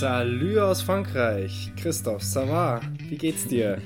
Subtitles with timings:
[0.00, 1.70] Salü aus Frankreich.
[1.76, 2.80] Christoph, ça va?
[3.08, 3.80] Wie geht's dir?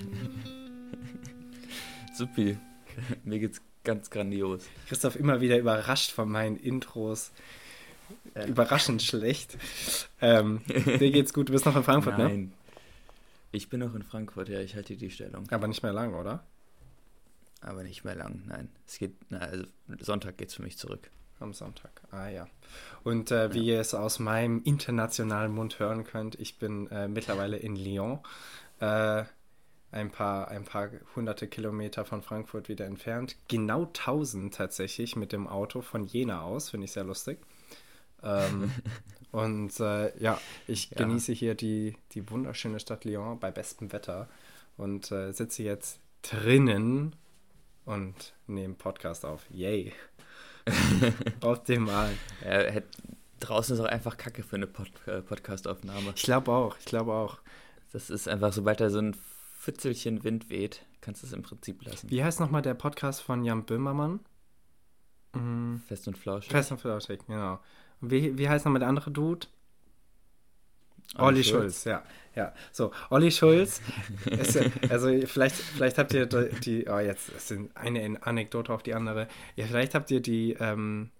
[2.15, 2.57] Supi.
[3.25, 4.65] Mir geht's ganz grandios.
[4.89, 7.31] Christoph immer wieder überrascht von meinen Intros.
[8.35, 8.47] Ja.
[8.47, 9.59] Überraschend schlecht.
[10.23, 11.51] Ähm, dir geht's gut.
[11.51, 12.27] Du bist noch in Frankfurt, Nein.
[12.27, 12.37] ne?
[12.37, 12.53] Nein.
[13.53, 15.47] Ich bin noch in Frankfurt, ja, ich halte die Stellung.
[15.51, 16.43] Aber nicht mehr lang, oder?
[17.61, 18.71] Aber nicht mehr lang, nein.
[18.87, 19.65] Es geht, na, also
[20.01, 21.11] Sonntag geht's für mich zurück.
[21.41, 21.91] Am Sonntag.
[22.11, 22.49] Ah ja.
[23.05, 23.75] Und äh, wie ja.
[23.75, 28.21] ihr es aus meinem internationalen Mund hören könnt, ich bin äh, mittlerweile in Lyon.
[28.81, 29.25] Äh,
[29.91, 33.37] ein paar, ein paar hunderte Kilometer von Frankfurt wieder entfernt.
[33.49, 37.39] Genau 1000 tatsächlich mit dem Auto von Jena aus, finde ich sehr lustig.
[38.23, 38.71] Ähm,
[39.31, 40.99] und äh, ja, ich ja.
[40.99, 44.29] genieße hier die, die wunderschöne Stadt Lyon bei bestem Wetter
[44.77, 47.17] und äh, sitze jetzt drinnen
[47.85, 49.47] und nehme Podcast auf.
[49.51, 49.93] Yay!
[51.41, 52.11] Optimal.
[52.45, 52.81] Ja,
[53.41, 56.13] draußen ist auch einfach Kacke für eine Pod äh, Podcast-Aufnahme.
[56.15, 57.39] Ich glaube auch, ich glaube auch.
[57.93, 59.15] Das ist einfach, sobald da so ein
[59.59, 62.11] Pfützelchen Wind weht, kannst du es im Prinzip lassen.
[62.11, 64.21] Wie heißt nochmal der Podcast von Jan Böhmermann?
[65.35, 65.83] Mhm.
[65.87, 66.51] Fest und Flauschig.
[66.51, 67.61] Fest und Flauschig, genau.
[68.01, 69.47] Wie, wie heißt nochmal der andere Dude?
[71.17, 71.83] Olli Schulz.
[71.83, 71.85] Schulz.
[71.85, 72.03] ja.
[72.39, 73.83] Ja, so, Olli Schulz,
[74.27, 79.27] ist, also vielleicht, vielleicht habt ihr die, oh jetzt ist eine Anekdote auf die andere,
[79.57, 81.11] ja, vielleicht habt ihr die, ähm,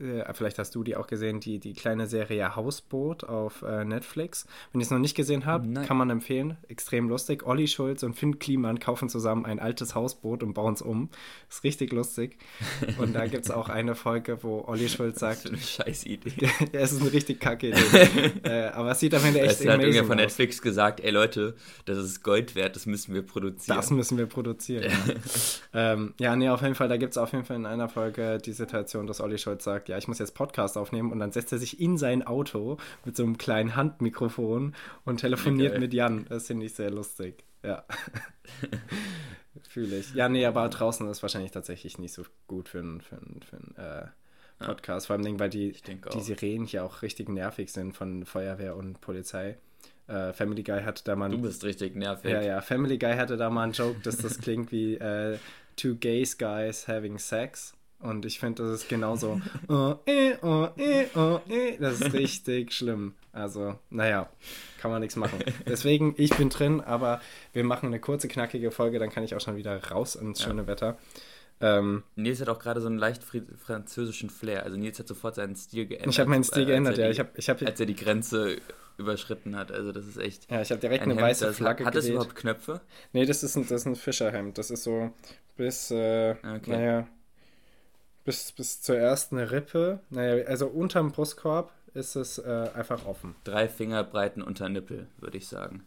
[0.00, 4.46] äh, vielleicht hast du die auch gesehen, die, die kleine Serie Hausboot auf äh, Netflix.
[4.72, 5.86] Wenn ihr es noch nicht gesehen habt, Nein.
[5.86, 6.56] kann man empfehlen.
[6.68, 7.46] Extrem lustig.
[7.46, 11.10] Olli Schulz und Finn Kliman kaufen zusammen ein altes Hausboot und bauen es um.
[11.48, 12.38] Ist richtig lustig.
[12.98, 15.44] Und da gibt es auch eine Folge, wo Olli Schulz sagt.
[15.44, 16.32] Das ist eine scheiß Idee.
[16.72, 18.32] ja, es ist eine richtig kacke Idee.
[18.44, 21.54] äh, aber es sieht am Ende echt amazing hat irgendwer von Netflix gesagt, ey Leute,
[21.84, 23.76] das ist Gold wert, das müssen wir produzieren.
[23.76, 25.14] Das müssen wir produzieren, ja.
[25.92, 28.38] ähm, ja, nee, auf jeden Fall, da gibt es auf jeden Fall in einer Folge
[28.38, 31.52] die Situation, dass Olli Schulz sagt, ja, ich muss jetzt Podcast aufnehmen und dann setzt
[31.52, 34.74] er sich in sein Auto mit so einem kleinen Handmikrofon
[35.04, 35.80] und telefoniert okay.
[35.80, 36.26] mit Jan.
[36.28, 37.44] Das finde ich sehr lustig.
[37.62, 37.84] Ja.
[39.68, 40.14] Fühle ich.
[40.14, 43.76] Ja, nee, aber draußen ist wahrscheinlich tatsächlich nicht so gut für einen für für ein,
[43.76, 44.06] äh,
[44.58, 45.08] Podcast.
[45.08, 49.58] Vor allem, weil die, die Sirenen hier auch richtig nervig sind von Feuerwehr und Polizei.
[50.08, 51.28] Uh, Family Guy hatte da mal.
[51.30, 52.30] Du bist richtig nervig.
[52.30, 52.60] Ja, ja.
[52.60, 55.36] Family Guy hatte da mal einen Joke, dass das klingt wie uh,
[55.74, 57.75] Two Gays Guys Having Sex.
[58.00, 59.40] Und ich finde, das ist genauso.
[59.68, 61.76] oh, eh, oh, eh, oh, eh.
[61.78, 63.14] Das ist richtig schlimm.
[63.32, 64.28] Also, naja,
[64.80, 65.38] kann man nichts machen.
[65.66, 67.20] Deswegen, ich bin drin, aber
[67.52, 70.62] wir machen eine kurze, knackige Folge, dann kann ich auch schon wieder raus ins schöne
[70.62, 70.66] ja.
[70.66, 70.98] Wetter.
[71.60, 73.22] Ähm, Nils hat auch gerade so einen leicht
[73.58, 74.64] französischen Flair.
[74.64, 76.12] Also Nils hat sofort seinen Stil geändert.
[76.12, 77.08] Ich habe meinen Stil geändert, ja.
[77.08, 78.58] ich hab, ich hab, als er die Grenze
[78.98, 79.72] überschritten hat.
[79.72, 80.50] Also das ist echt.
[80.50, 82.80] Ja, ich habe direkt ein eine Hemd, weiße Flagge Hat, hat das überhaupt Knöpfe?
[83.12, 84.58] Nee, das ist ein, das ist ein Fischerhemd.
[84.58, 85.12] Das ist so
[85.56, 86.70] bis, äh, okay.
[86.70, 87.08] naja,
[88.26, 90.00] bis, bis zur ersten Rippe.
[90.10, 93.34] Naja, also unterm Brustkorb ist es äh, einfach offen.
[93.44, 95.86] Drei Finger breiten unter Nippel, würde ich sagen.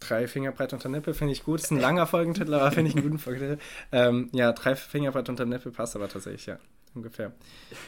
[0.00, 1.60] Drei Finger breit unter Nippel finde ich gut.
[1.60, 3.58] Ist ein langer Folgentitel, aber finde ich einen guten Folgentitel.
[3.92, 6.58] Ähm, ja, drei Finger breit unter Nippel passt aber tatsächlich, ja
[6.94, 7.32] ungefähr.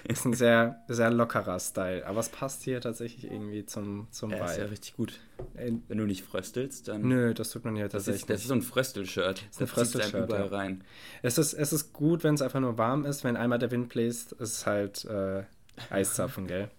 [0.04, 4.44] Ist ein sehr, sehr lockerer Style, aber es passt hier tatsächlich irgendwie zum, zum ja,
[4.44, 5.20] Ist ja richtig gut.
[5.54, 7.02] Äh, Wenn du nicht fröstelst, dann.
[7.02, 8.22] Nö, das tut man ja tatsächlich.
[8.22, 9.44] Das ist, das ist so ein Fröstel-Shirt.
[9.46, 10.30] Das ist ein Fröstel-Shirt.
[10.30, 10.46] ja.
[10.46, 10.84] rein.
[11.22, 13.24] Es ist, es ist gut, wenn es einfach nur warm ist.
[13.24, 15.04] Wenn einmal der Wind bläst, ist es halt.
[15.04, 15.44] Äh,
[15.90, 16.70] Eiszapfen, gell?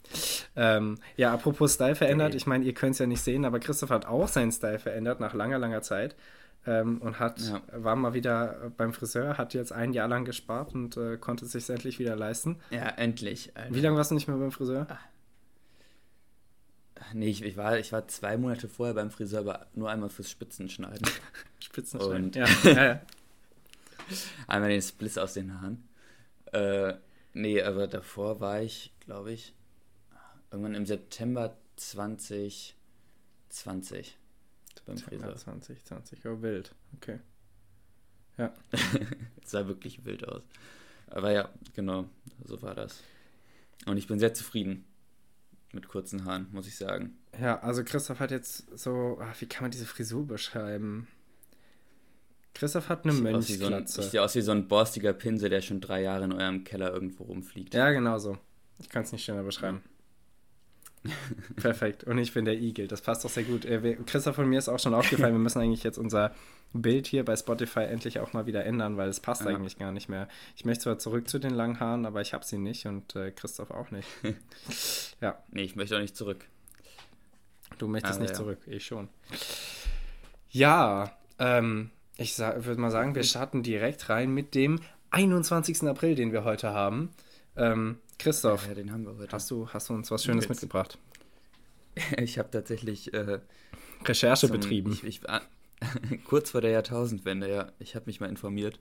[0.56, 3.92] Ähm, ja, apropos Style verändert, ich meine, ihr könnt es ja nicht sehen, aber Christoph
[3.92, 6.16] hat auch seinen Style verändert nach langer, langer Zeit
[6.68, 7.62] ähm, und hat, ja.
[7.72, 11.54] war mal wieder beim Friseur, hat jetzt ein Jahr lang gespart und äh, konnte es
[11.54, 12.60] sich endlich wieder leisten.
[12.70, 13.56] Ja, endlich.
[13.56, 13.74] Alter.
[13.74, 14.86] Wie lange warst du nicht mehr beim Friseur?
[14.90, 15.00] Ach.
[17.14, 20.30] Nee, ich, ich, war, ich war zwei Monate vorher beim Friseur, aber nur einmal fürs
[20.30, 21.08] Spitzenschneiden.
[21.60, 22.48] Spitzenschneiden, und, ja.
[22.64, 23.02] ja, ja.
[24.48, 25.88] einmal den Spliss aus den Haaren.
[26.52, 26.96] Äh,
[27.34, 29.54] nee, aber davor war ich, glaube ich,
[30.52, 34.18] irgendwann im September 2020
[34.88, 35.36] beim Friseur.
[35.36, 37.20] 20, 20, oh wild, okay.
[38.38, 38.54] Ja.
[39.44, 40.44] es sah wirklich wild aus.
[41.08, 42.06] Aber ja, genau,
[42.46, 43.04] so war das.
[43.86, 44.86] Und ich bin sehr zufrieden
[45.72, 47.18] mit kurzen Haaren, muss ich sagen.
[47.40, 51.08] Ja, also Christoph hat jetzt so, ach, wie kann man diese Frisur beschreiben?
[52.54, 54.02] Christoph hat eine Mönchsklatze.
[54.02, 56.92] Ich sehe aus wie so ein borstiger Pinsel, der schon drei Jahre in eurem Keller
[56.92, 57.76] irgendwo rumfliegt.
[57.76, 58.38] Ja, genau so.
[58.80, 59.84] Ich kann es nicht schöner beschreiben.
[61.56, 62.04] Perfekt.
[62.04, 62.88] Und ich bin der Igel.
[62.88, 63.66] Das passt doch sehr gut.
[63.66, 66.34] Äh, Christoph von mir ist auch schon aufgefallen, wir müssen eigentlich jetzt unser
[66.74, 69.48] Bild hier bei Spotify endlich auch mal wieder ändern, weil es passt ja.
[69.48, 70.28] eigentlich gar nicht mehr.
[70.56, 73.32] Ich möchte zwar zurück zu den langen Haaren, aber ich habe sie nicht und äh,
[73.32, 74.08] Christoph auch nicht.
[75.22, 75.38] ja.
[75.52, 76.46] Nee, ich möchte auch nicht zurück.
[77.78, 78.38] Du möchtest aber nicht ja.
[78.38, 79.10] zurück, ich schon.
[80.50, 84.80] Ja, ähm, ich würde mal sagen, wir starten direkt rein mit dem
[85.12, 85.84] 21.
[85.84, 87.12] April, den wir heute haben.
[87.58, 89.32] Ähm, Christoph, ja, den haben wir heute.
[89.32, 90.62] Hast, du, hast du uns was Schönes Witz.
[90.62, 90.98] mitgebracht?
[92.20, 93.40] Ich habe tatsächlich äh,
[94.06, 94.92] Recherche zum, betrieben.
[94.92, 95.22] Ich, ich,
[96.26, 97.72] kurz vor der Jahrtausendwende, ja.
[97.80, 98.80] Ich habe mich mal informiert.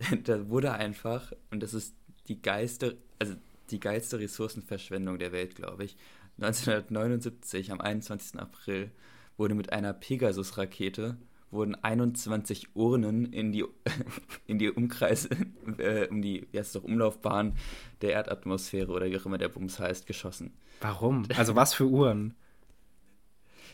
[0.24, 1.94] da wurde einfach, und das ist
[2.26, 3.34] die geilste, also
[3.70, 5.96] die geilste Ressourcenverschwendung der Welt, glaube ich.
[6.40, 8.40] 1979, am 21.
[8.40, 8.90] April,
[9.36, 11.16] wurde mit einer Pegasus-Rakete
[11.50, 13.64] wurden 21 Urnen in die,
[14.46, 15.28] in die Umkreis,
[15.78, 17.56] äh, um die, wie heißt doch, Umlaufbahn
[18.02, 20.52] der Erdatmosphäre oder wie auch immer der Bums heißt, geschossen.
[20.80, 21.26] Warum?
[21.36, 22.34] Also was für Uhren?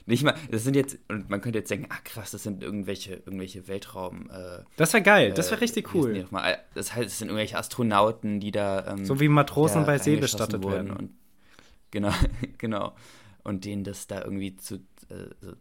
[0.07, 3.15] Nicht mal, das sind jetzt, und man könnte jetzt denken, ah krass, das sind irgendwelche,
[3.15, 4.29] irgendwelche Weltraum.
[4.31, 6.27] Äh, das wäre geil, das wäre äh, richtig cool.
[6.31, 8.87] Mal, das heißt, es sind irgendwelche Astronauten, die da.
[8.87, 10.91] Ähm, so wie Matrosen bei See bestattet werden.
[10.91, 11.11] Und,
[11.91, 12.13] genau,
[12.59, 12.95] genau.
[13.45, 14.77] Und denen das da irgendwie zu.
[15.09, 15.55] Äh,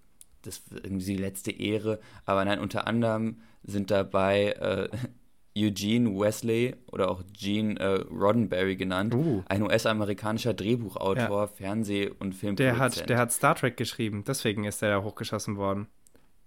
[0.44, 2.00] das irgendwie die letzte Ehre.
[2.26, 4.90] Aber nein, unter anderem sind dabei äh,
[5.58, 9.44] Eugene Wesley oder auch Gene äh, Roddenberry genannt, uh.
[9.48, 11.48] ein US-amerikanischer Drehbuchautor, ja.
[11.48, 12.60] Fernseh- und Filmproduzent.
[12.60, 15.88] Der hat, der hat Star Trek geschrieben, deswegen ist er da hochgeschossen worden.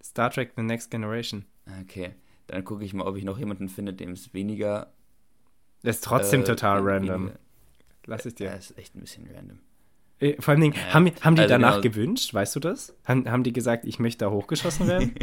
[0.02, 1.44] Star Trek The Next Generation.
[1.82, 2.14] Okay,
[2.48, 4.93] dann gucke ich mal, ob ich noch jemanden finde, dem es weniger.
[5.82, 7.32] Ist trotzdem äh, total random.
[8.06, 8.46] Lass ich dir.
[8.46, 9.58] Ja, ist echt ein bisschen random.
[10.18, 10.94] Äh, vor allen Dingen, ja.
[10.94, 11.94] haben, haben die also danach genau.
[11.94, 12.94] gewünscht, weißt du das?
[13.04, 15.14] Haben, haben die gesagt, ich möchte da hochgeschossen werden?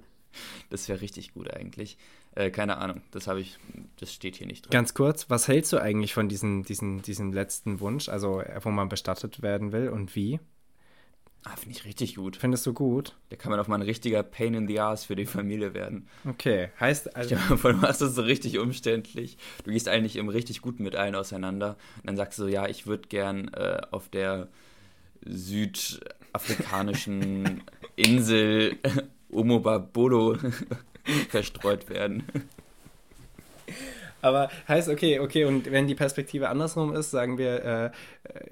[0.70, 1.98] das wäre richtig gut eigentlich.
[2.34, 3.58] Äh, keine Ahnung, das habe ich,
[3.98, 4.70] das steht hier nicht drin.
[4.70, 8.70] Ganz kurz, was hältst du eigentlich von diesem diesen, diesen letzten Wunsch, also äh, wo
[8.70, 10.40] man bestattet werden will und wie?
[11.44, 12.36] Ah, finde ich richtig gut.
[12.36, 13.16] Findest du gut?
[13.30, 16.06] Da kann man auch mal ein richtiger Pain in the Ass für die Familie werden.
[16.24, 17.34] Okay, heißt also.
[17.34, 19.38] Ja, vor du es so richtig umständlich.
[19.64, 21.76] Du gehst eigentlich im richtig gut mit allen auseinander.
[21.96, 24.46] Und dann sagst du so, ja, ich würde gern äh, auf der
[25.24, 27.64] südafrikanischen
[27.96, 28.78] Insel
[29.28, 30.36] Omobabolo
[31.28, 32.22] verstreut werden.
[34.22, 37.90] Aber heißt, okay, okay, und wenn die Perspektive andersrum ist, sagen wir, äh,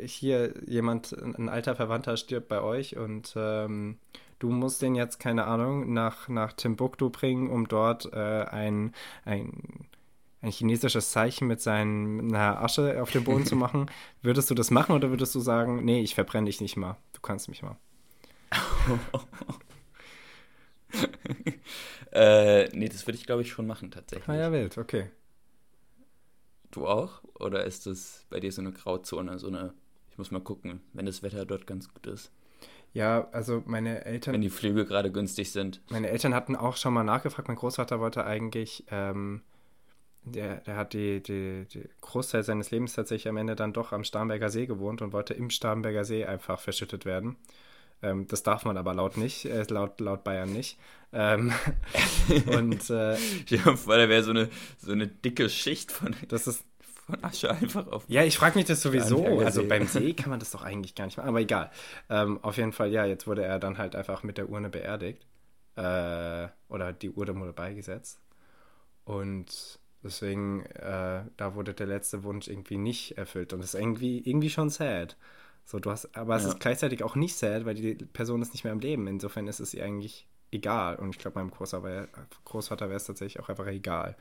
[0.06, 3.98] hier jemand, ein alter Verwandter stirbt bei euch und ähm,
[4.40, 8.92] du musst den jetzt, keine Ahnung, nach, nach Timbuktu bringen, um dort äh, ein,
[9.24, 9.86] ein,
[10.42, 13.86] ein chinesisches Zeichen mit seiner Asche auf dem Boden zu machen.
[14.22, 17.20] Würdest du das machen oder würdest du sagen, nee, ich verbrenne dich nicht mal, du
[17.20, 17.76] kannst mich mal?
[22.10, 24.28] äh, nee, das würde ich, glaube ich, schon machen, tatsächlich.
[24.28, 25.10] Ah ja, wild, okay.
[26.70, 27.22] Du auch?
[27.34, 29.74] Oder ist das bei dir so eine Grauzone, so eine,
[30.10, 32.32] ich muss mal gucken, wenn das Wetter dort ganz gut ist?
[32.92, 34.34] Ja, also meine Eltern.
[34.34, 35.80] Wenn die Flüge gerade günstig sind.
[35.90, 37.48] Meine Eltern hatten auch schon mal nachgefragt.
[37.48, 39.42] Mein Großvater wollte eigentlich, ähm,
[40.24, 44.04] der, der hat die, die, die Großteil seines Lebens tatsächlich am Ende dann doch am
[44.04, 47.36] Starnberger See gewohnt und wollte im Starnberger See einfach verschüttet werden.
[48.02, 50.78] Ähm, das darf man aber laut nicht, äh, laut, laut Bayern nicht.
[51.12, 51.52] Ähm,
[52.46, 53.16] und äh,
[53.48, 54.48] ja, vor, da wäre so eine,
[54.78, 58.04] so eine dicke Schicht von, das ist, von Asche einfach auf.
[58.08, 59.40] Ja, ich frage mich das sowieso.
[59.40, 61.70] Also beim See kann man das doch eigentlich gar nicht machen, aber egal.
[62.08, 65.26] Ähm, auf jeden Fall, ja, jetzt wurde er dann halt einfach mit der Urne beerdigt.
[65.76, 68.20] Äh, oder die Urne wurde beigesetzt.
[69.04, 73.52] Und deswegen, äh, da wurde der letzte Wunsch irgendwie nicht erfüllt.
[73.52, 75.16] Und das ist irgendwie, irgendwie schon sad.
[75.64, 76.50] So, du hast, aber es ja.
[76.50, 79.06] ist gleichzeitig auch nicht sad, weil die Person ist nicht mehr am Leben.
[79.06, 80.96] Insofern ist es ihr eigentlich egal.
[80.96, 84.16] Und ich glaube, meinem Großvater wäre es tatsächlich auch einfach egal.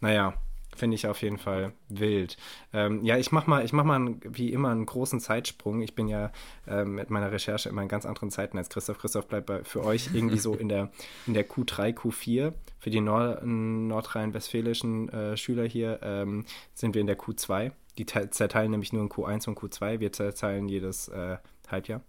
[0.00, 0.34] Naja,
[0.76, 2.36] finde ich auf jeden Fall wild.
[2.72, 5.82] Ähm, ja, ich mache mal, ich mach mal wie immer einen großen Zeitsprung.
[5.82, 6.32] Ich bin ja
[6.66, 8.98] ähm, mit meiner Recherche immer in ganz anderen Zeiten als Christoph.
[8.98, 10.90] Christoph bleibt bei, für euch irgendwie so in der,
[11.26, 12.52] in der Q3, Q4.
[12.78, 17.72] Für die Nord nordrhein-westfälischen äh, Schüler hier ähm, sind wir in der Q2.
[17.98, 20.00] Die zerteilen nämlich nur in Q1 und Q2.
[20.00, 21.36] Wir zerteilen jedes äh,
[21.68, 22.00] Halbjahr.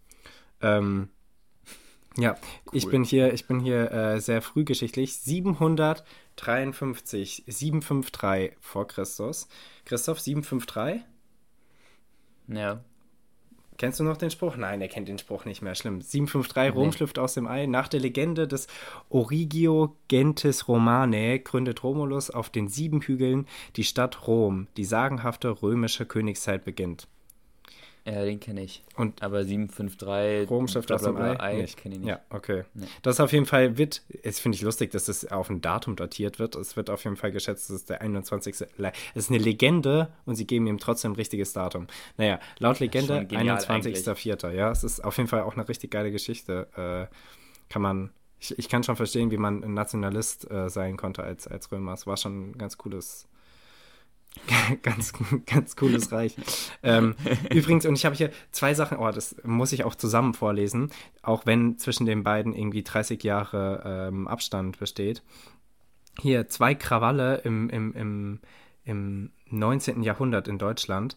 [0.61, 1.09] Ähm,
[2.17, 2.71] ja, cool.
[2.73, 5.17] ich bin hier, ich bin hier äh, sehr frühgeschichtlich.
[5.17, 9.47] 753, 753 vor Christus.
[9.85, 11.03] Christoph, 753?
[12.47, 12.83] Ja.
[13.77, 14.55] Kennst du noch den Spruch?
[14.55, 15.75] Nein, er kennt den Spruch nicht mehr.
[15.75, 16.01] Schlimm.
[16.01, 17.65] 753, Rom schlüpft aus dem Ei.
[17.65, 18.67] Nach der Legende des
[19.09, 24.67] Origio Gentis Romanae gründet Romulus auf den sieben Hügeln die Stadt Rom.
[24.77, 27.07] Die sagenhafte römische Königszeit beginnt.
[28.05, 28.83] Ja, den kenne ich.
[28.97, 31.77] Und aber 753 Rom schafft aus dem Ei, nicht.
[31.77, 32.09] kenne ich nicht.
[32.09, 32.65] Ja, okay.
[32.73, 32.85] Nee.
[33.01, 35.95] Das ist auf jeden Fall wird, es finde ich lustig, dass das auf ein Datum
[35.95, 36.55] datiert wird.
[36.55, 38.55] Es wird auf jeden Fall geschätzt, dass es der 21.
[38.55, 41.87] Es ist eine Legende und sie geben ihm trotzdem ein richtiges Datum.
[42.17, 44.51] Naja, laut Legende 21.04.
[44.51, 46.67] Ja, es ist auf jeden Fall auch eine richtig geile Geschichte.
[46.75, 47.15] Äh,
[47.69, 51.47] kann man ich, ich, kann schon verstehen, wie man ein Nationalist äh, sein konnte als,
[51.47, 51.93] als Römer.
[51.93, 53.29] Es war schon ein ganz cooles
[54.81, 55.13] ganz,
[55.45, 56.35] ganz cooles Reich.
[56.81, 57.15] ähm,
[57.51, 61.45] übrigens, und ich habe hier zwei Sachen, oh, das muss ich auch zusammen vorlesen, auch
[61.45, 65.23] wenn zwischen den beiden irgendwie 30 Jahre ähm, Abstand besteht.
[66.19, 68.39] Hier zwei Krawalle im, im, im,
[68.83, 70.03] im 19.
[70.03, 71.15] Jahrhundert in Deutschland.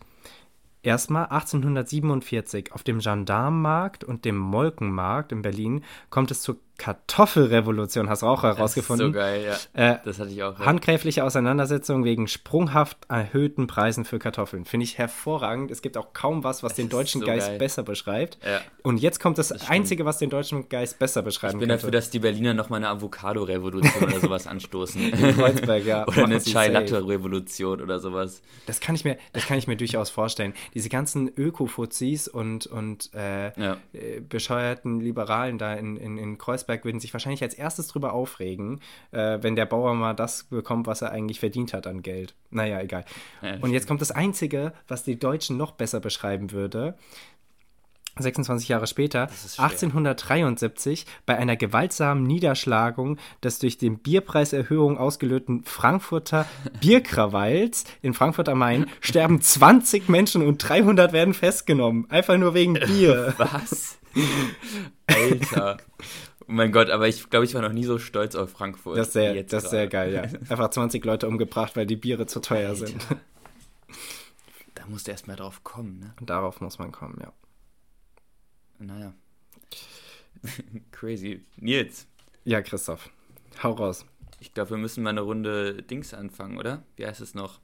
[0.83, 8.23] Erstmal 1847 auf dem Gendarmenmarkt und dem Molkenmarkt in Berlin kommt es zur Kartoffelrevolution, hast
[8.23, 9.13] du auch herausgefunden.
[9.13, 9.93] Das ist so geil, ja.
[9.93, 10.59] Äh, das hatte ich auch.
[10.59, 10.67] Ja.
[10.67, 14.65] Handgreifliche Auseinandersetzung wegen sprunghaft erhöhten Preisen für Kartoffeln.
[14.65, 15.71] Finde ich hervorragend.
[15.71, 17.59] Es gibt auch kaum was, was das den deutschen so Geist geil.
[17.59, 18.39] besser beschreibt.
[18.45, 18.61] Ja.
[18.83, 21.83] Und jetzt kommt das, das Einzige, was den deutschen Geist besser beschreiben Ich bin könnte.
[21.83, 25.01] dafür, dass die Berliner nochmal eine Avocado-Revolution oder sowas anstoßen.
[25.13, 26.07] In Kreuzberg, ja.
[26.07, 28.43] oder eine Chai-Latte-Revolution oder sowas.
[28.67, 30.53] Das kann, ich mir, das kann ich mir durchaus vorstellen.
[30.75, 33.77] Diese ganzen Öko-Fuzis und, und äh, ja.
[33.93, 38.13] Äh, bescheuerten Liberalen da in, in, in Kreuzberg Kreuzberg würden sich wahrscheinlich als erstes drüber
[38.13, 38.81] aufregen,
[39.13, 42.35] äh, wenn der Bauer mal das bekommt, was er eigentlich verdient hat an Geld.
[42.51, 43.05] Naja, egal.
[43.43, 46.97] Ja, Und jetzt kommt das Einzige, was die Deutschen noch besser beschreiben würde.
[48.19, 56.47] 26 Jahre später, 1873, bei einer gewaltsamen Niederschlagung des durch den Bierpreiserhöhung ausgelösten Frankfurter
[56.81, 62.09] Bierkrawalls in Frankfurt am Main sterben 20 Menschen und 300 werden festgenommen.
[62.09, 63.35] Einfach nur wegen Bier.
[63.37, 63.99] Was?
[65.07, 65.77] Alter.
[66.49, 68.99] Oh mein Gott, aber ich glaube, ich war noch nie so stolz auf Frankfurt.
[68.99, 70.23] Das ist sehr, das ist sehr geil, ja.
[70.49, 72.87] Einfach 20 Leute umgebracht, weil die Biere zu teuer Alter.
[72.87, 73.07] sind.
[74.75, 76.15] Da musst du erstmal drauf kommen, ne?
[76.21, 77.33] Darauf muss man kommen, ja.
[78.79, 79.15] Naja.
[80.93, 81.45] Crazy.
[81.57, 82.07] Nils.
[82.45, 83.11] Ja, Christoph.
[83.63, 84.07] Hau raus.
[84.39, 86.85] Ich glaube, wir müssen mal eine Runde Dings anfangen, oder?
[86.95, 87.61] Wie heißt es noch?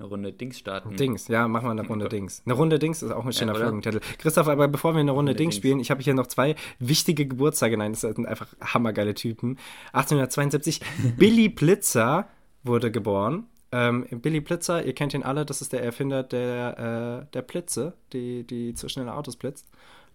[0.00, 0.96] Eine Runde Dings starten.
[0.96, 2.42] Dings, ja, machen wir eine Runde Dings.
[2.44, 4.00] Eine Runde Dings ist auch ein schöner ja, Folgentitel.
[4.18, 6.56] Christoph, aber bevor wir eine Runde, Runde Dings, Dings spielen, ich habe hier noch zwei
[6.78, 7.76] wichtige Geburtstage.
[7.76, 9.58] Nein, das sind einfach hammergeile Typen.
[9.92, 10.80] 1872,
[11.18, 12.28] Billy Blitzer
[12.62, 13.46] wurde geboren.
[13.72, 17.92] Ähm, Billy Blitzer, ihr kennt ihn alle, das ist der Erfinder der, äh, der Blitze,
[18.12, 19.68] die, die zu schnelle Autos blitzt.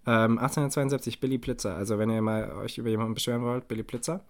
[0.08, 1.76] Ähm, 1872, Billy Blitzer.
[1.76, 4.22] Also, wenn ihr mal euch über jemanden beschweren wollt, Billy Blitzer.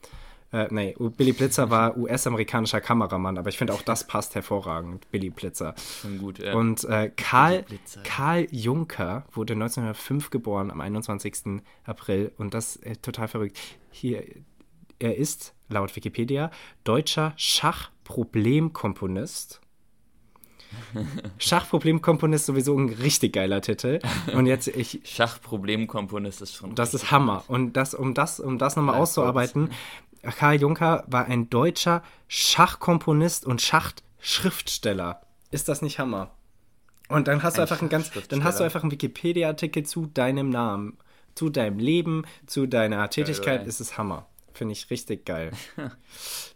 [0.56, 5.30] Äh, nee, Billy Blitzer war US-amerikanischer Kameramann, aber ich finde auch das passt hervorragend, Billy
[5.30, 5.76] Blitzer.
[6.02, 6.54] Schon gut, ja.
[6.54, 7.66] Und äh, Karl,
[8.06, 11.62] Karl Juncker wurde 1905 geboren, am 21.
[11.84, 12.32] April.
[12.38, 13.60] Und das ist äh, total verrückt.
[13.92, 14.24] Hier,
[14.98, 16.52] er ist, laut Wikipedia,
[16.86, 19.60] deutscher Schachproblemkomponist.
[21.38, 24.00] Schachproblemkomponist sowieso ein richtig geiler Titel.
[24.34, 25.02] Und jetzt ich.
[25.04, 26.76] Schachproblemkomponist ist schon.
[26.76, 27.44] Das ist Hammer.
[27.48, 29.70] Und das, um das, um das nochmal auszuarbeiten,
[30.32, 35.22] Karl Juncker war ein deutscher Schachkomponist und Schachschriftsteller.
[35.52, 36.32] Ist das nicht Hammer?
[37.08, 40.50] Und dann hast du einfach ein ganz, dann hast du einfach einen Wikipedia-Artikel zu deinem
[40.50, 40.98] Namen,
[41.36, 43.60] zu deinem Leben, zu deiner Tätigkeit.
[43.60, 44.26] Geil, ist es Hammer.
[44.54, 45.52] Finde ich richtig geil.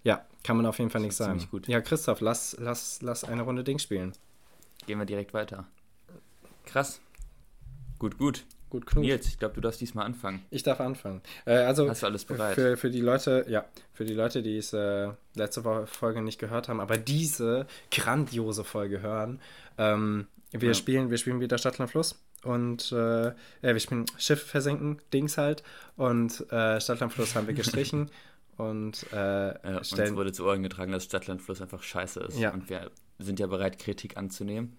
[0.03, 1.45] ja, kann man auf jeden Fall nicht sagen.
[1.51, 1.67] Gut.
[1.67, 4.13] Ja, Christoph, lass, lass, lass eine Runde Ding spielen.
[4.87, 5.67] Gehen wir direkt weiter.
[6.65, 7.01] Krass.
[7.99, 8.45] Gut, gut.
[8.69, 9.03] Gut, Knut.
[9.03, 10.45] Nils, ich glaube, du darfst diesmal anfangen.
[10.51, 11.21] Ich darf anfangen.
[11.45, 12.53] Äh, also Hast du alles bereit?
[12.53, 16.67] Für, für die Leute, ja, für die Leute, die es äh, letzte Folge nicht gehört
[16.67, 19.39] haben, aber diese grandiose Folge hören,
[19.77, 20.73] ähm, wir ja.
[20.73, 25.63] spielen, wir spielen wieder Stadtland Fluss und äh, wir spielen Schiff versenken, Dings halt
[25.95, 28.11] und äh, Stadtland Fluss haben wir gestrichen
[28.57, 30.09] und äh, ja, stellen.
[30.09, 32.51] Uns wurde zu Ohren getragen, dass Stadtland Fluss einfach scheiße ist ja.
[32.51, 34.77] und wir sind ja bereit, Kritik anzunehmen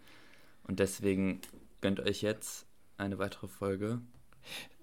[0.64, 1.40] und deswegen
[1.80, 2.66] gönnt euch jetzt
[3.00, 4.00] eine weitere Folge.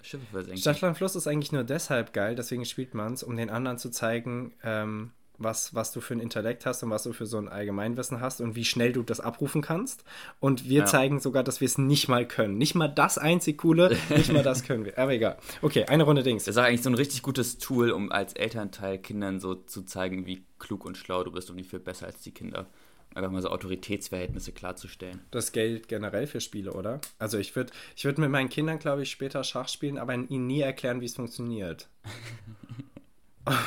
[0.01, 0.59] Schiffe versenken.
[0.59, 3.89] Stadtland Fluss ist eigentlich nur deshalb geil, deswegen spielt man es, um den anderen zu
[3.89, 7.47] zeigen, ähm, was, was du für ein Intellekt hast und was du für so ein
[7.47, 10.03] Allgemeinwissen hast und wie schnell du das abrufen kannst.
[10.39, 10.85] Und wir ja.
[10.85, 12.57] zeigen sogar, dass wir es nicht mal können.
[12.57, 14.97] Nicht mal das einzig Coole, nicht mal das können wir.
[14.97, 15.37] Aber egal.
[15.61, 16.45] Okay, eine Runde Dings.
[16.45, 20.25] Das ist eigentlich so ein richtig gutes Tool, um als Elternteil Kindern so zu zeigen,
[20.25, 22.67] wie klug und schlau du bist und wie viel besser als die Kinder
[23.13, 25.21] einfach mal so Autoritätsverhältnisse klarzustellen.
[25.31, 27.01] Das gilt generell für Spiele, oder?
[27.19, 30.47] Also ich würde ich würd mit meinen Kindern, glaube ich, später Schach spielen, aber ihnen
[30.47, 31.87] nie erklären, wie es funktioniert.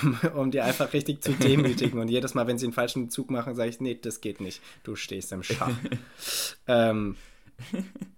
[0.02, 1.98] um, um die einfach richtig zu demütigen.
[1.98, 4.60] Und jedes Mal, wenn sie einen falschen Zug machen, sage ich, nee, das geht nicht.
[4.82, 5.72] Du stehst im Schach.
[6.66, 7.16] ähm,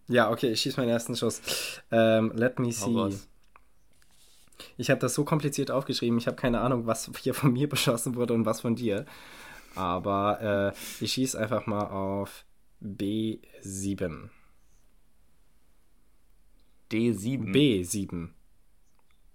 [0.09, 1.41] ja, okay, ich schieße meinen ersten Schuss.
[1.91, 3.17] Ähm, let me see.
[4.77, 6.19] Ich habe das so kompliziert aufgeschrieben.
[6.19, 9.07] Ich habe keine Ahnung, was hier von mir beschossen wurde und was von dir.
[9.75, 12.45] Aber äh, ich schieße einfach mal auf
[12.83, 14.31] B7.
[16.91, 17.53] D7.
[17.53, 18.29] B7.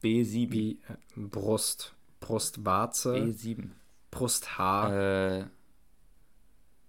[0.03, 0.51] B7.
[0.51, 1.95] Wie äh, Brust.
[2.19, 3.15] Brustwarze.
[3.15, 3.69] B7.
[4.11, 4.93] Brusthaar.
[4.93, 5.45] Äh,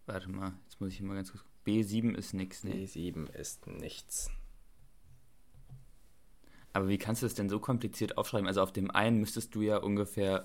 [0.06, 1.44] warte mal, jetzt muss ich mal ganz kurz.
[1.66, 2.72] B7 ist nichts, ne?
[2.72, 4.30] B7 ist nichts.
[6.72, 8.46] Aber wie kannst du das denn so kompliziert aufschreiben?
[8.46, 10.44] Also auf dem einen müsstest du ja ungefähr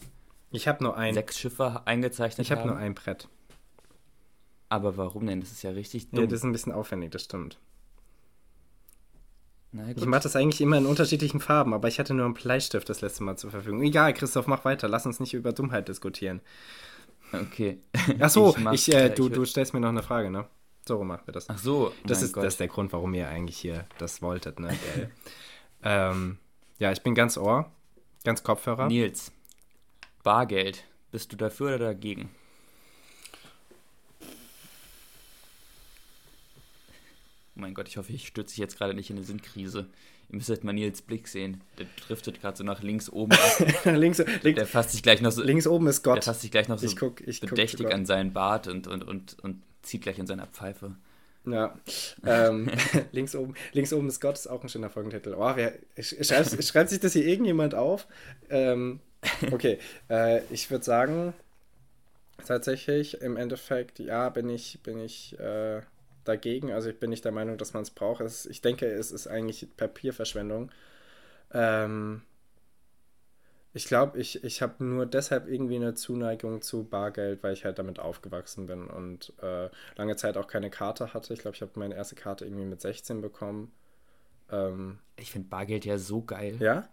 [0.54, 1.14] ich habe nur ein.
[1.14, 2.46] Sechs Schiffe eingezeichnet.
[2.46, 3.28] Ich habe nur ein Brett.
[4.70, 5.42] Aber warum denn?
[5.42, 6.22] Das ist ja richtig dumm.
[6.22, 7.60] Ja, das ist ein bisschen aufwendig, das stimmt.
[9.96, 13.02] ich mache das eigentlich immer in unterschiedlichen Farben, aber ich hatte nur einen Bleistift das
[13.02, 13.82] letzte Mal zur Verfügung.
[13.82, 14.88] Egal, Christoph, mach weiter.
[14.88, 16.42] Lass uns nicht über Dummheit diskutieren.
[17.32, 17.80] Okay.
[18.20, 20.46] Ach so, ich, ich äh, du, du stellst mir noch eine Frage, ne?
[20.88, 21.50] So machen wir das.
[21.50, 21.94] Ach so.
[22.06, 24.78] Das ist, das ist der Grund, warum ihr eigentlich hier das wolltet, ne?
[25.84, 26.38] ähm,
[26.78, 27.72] ja, ich bin ganz Ohr,
[28.24, 28.88] ganz Kopfhörer.
[28.88, 29.32] Nils,
[30.24, 30.86] Bargeld.
[31.12, 32.30] Bist du dafür oder dagegen?
[37.56, 39.88] Oh mein Gott, ich hoffe, ich stürze jetzt gerade nicht in eine Sinnkrise.
[40.30, 41.62] Ihr müsstet mal Nils Blick sehen.
[41.78, 43.86] Der driftet gerade so nach links oben ab.
[43.86, 45.44] links, links, der fasst sich gleich noch so.
[45.44, 46.16] Links oben ist Gott.
[46.16, 48.88] Der fasst sich gleich noch so ich guck, ich bedächtig guck an seinen Bart und,
[48.88, 50.96] und, und, und zieht gleich in seiner Pfeife.
[51.46, 51.78] Ja.
[52.26, 52.72] ähm,
[53.12, 55.36] links, oben, links oben ist Gott, ist auch ein schöner Folgentitel.
[55.38, 58.08] Oh, wer, schreibt, schreibt sich das hier irgendjemand auf?
[58.50, 59.02] Ähm,
[59.52, 61.34] okay, äh, ich würde sagen,
[62.46, 65.82] tatsächlich, im Endeffekt, ja, bin ich, bin ich äh,
[66.24, 66.72] dagegen.
[66.72, 68.22] Also ich bin nicht der Meinung, dass man es braucht.
[68.22, 70.72] Ich denke, es ist eigentlich Papierverschwendung.
[71.54, 72.22] Ähm,
[73.76, 77.80] ich glaube, ich, ich habe nur deshalb irgendwie eine Zuneigung zu Bargeld, weil ich halt
[77.80, 81.34] damit aufgewachsen bin und äh, lange Zeit auch keine Karte hatte.
[81.34, 83.72] Ich glaube, ich habe meine erste Karte irgendwie mit 16 bekommen.
[84.52, 86.58] Ähm, ich finde Bargeld ja so geil.
[86.60, 86.88] Ja?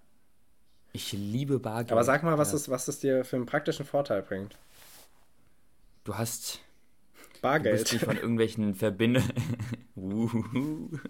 [0.92, 1.92] Ich liebe Bargeld.
[1.92, 2.56] Aber sag mal, was, ja.
[2.56, 4.56] es, was es dir für einen praktischen Vorteil bringt.
[6.04, 6.60] Du hast
[7.40, 7.74] Bargeld.
[7.74, 9.32] Du bist nicht von irgendwelchen Verbindungen.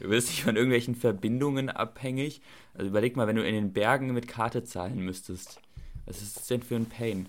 [0.00, 2.42] du bist nicht von irgendwelchen Verbindungen abhängig.
[2.74, 5.60] Also überleg mal, wenn du in den Bergen mit Karte zahlen müsstest.
[6.06, 7.28] Was ist das denn für ein Pain?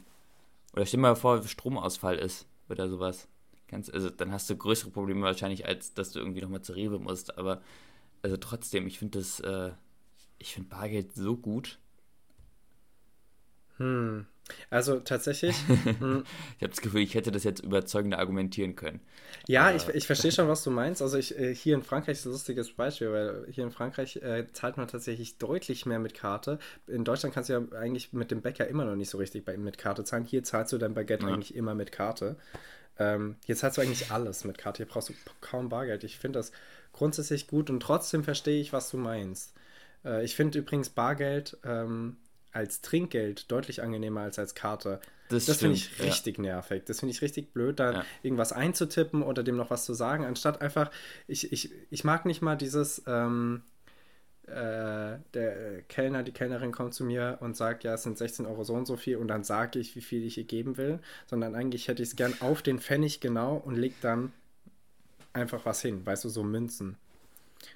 [0.74, 3.28] Oder stell dir mal vor, Stromausfall ist oder sowas.
[3.68, 7.00] Ganz, also dann hast du größere Probleme wahrscheinlich, als dass du irgendwie nochmal zur Rewe
[7.00, 7.38] musst.
[7.38, 7.62] Aber
[8.22, 9.72] also trotzdem, ich finde das, äh,
[10.40, 11.80] ich finde Bargeld so gut.
[13.78, 14.26] Hm.
[14.70, 15.56] Also tatsächlich.
[16.00, 16.24] Hm.
[16.58, 19.00] ich habe das Gefühl, ich hätte das jetzt überzeugender argumentieren können.
[19.48, 21.02] Ja, ich, ich verstehe schon, was du meinst.
[21.02, 24.48] Also ich, äh, hier in Frankreich ist ein lustiges Beispiel, weil hier in Frankreich äh,
[24.52, 26.60] zahlt man tatsächlich deutlich mehr mit Karte.
[26.88, 29.58] In Deutschland kannst du ja eigentlich mit dem Bäcker immer noch nicht so richtig bei,
[29.58, 30.26] mit Karte zahlen.
[30.26, 31.34] Hier zahlst du dein Baguette ja.
[31.34, 32.38] eigentlich immer mit Karte.
[33.00, 34.78] Ähm, hier zahlst du eigentlich alles mit Karte.
[34.78, 36.04] Hier brauchst du kaum Bargeld.
[36.04, 36.52] Ich finde das
[36.92, 39.54] grundsätzlich gut und trotzdem verstehe ich, was du meinst.
[40.06, 42.18] Äh, ich finde übrigens Bargeld ähm,
[42.54, 45.00] als Trinkgeld deutlich angenehmer als als Karte.
[45.30, 46.44] Das, das finde ich richtig ja.
[46.44, 46.84] nervig.
[46.86, 48.06] Das finde ich richtig blöd, da ja.
[48.22, 50.92] irgendwas einzutippen oder dem noch was zu sagen, anstatt einfach,
[51.28, 53.64] ich, ich, ich mag nicht mal dieses, ähm,
[54.46, 58.64] äh, der Kellner, die Kellnerin kommt zu mir und sagt, ja, es sind 16 Euro
[58.64, 61.56] so und so viel und dann sage ich, wie viel ich ihr geben will, sondern
[61.56, 64.34] eigentlich hätte ich es gern auf den Pfennig genau und leg dann
[65.32, 66.98] einfach was hin, weißt du, so Münzen.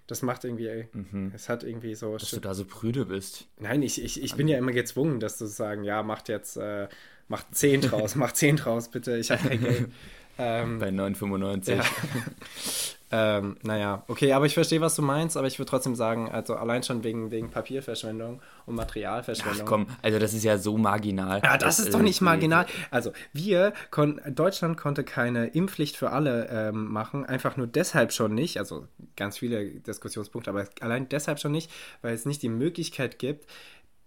[0.07, 1.31] Das macht irgendwie, ey, mhm.
[1.33, 2.17] es hat irgendwie so.
[2.17, 3.47] Dass du da so prüde bist.
[3.59, 6.87] Nein, ich, ich, ich bin ja immer gezwungen, dass du sagen, ja, macht jetzt, äh,
[7.27, 9.91] macht 10 draus, macht 10 draus, bitte, ich habe kein Geld.
[10.39, 11.73] Ähm, Bei 9,95.
[11.73, 11.83] Ja.
[13.09, 16.55] Ähm, naja, okay, aber ich verstehe, was du meinst, aber ich würde trotzdem sagen, also
[16.55, 19.61] allein schon wegen, wegen Papierverschwendung und Materialverschwendung.
[19.63, 21.41] Ach komm, also das ist ja so marginal.
[21.41, 22.65] Ja, das, das ist doch nicht marginal.
[22.91, 28.35] Also wir, kon Deutschland konnte keine Impfpflicht für alle ähm, machen, einfach nur deshalb schon
[28.35, 33.19] nicht, also ganz viele Diskussionspunkte, aber allein deshalb schon nicht, weil es nicht die Möglichkeit
[33.19, 33.45] gibt,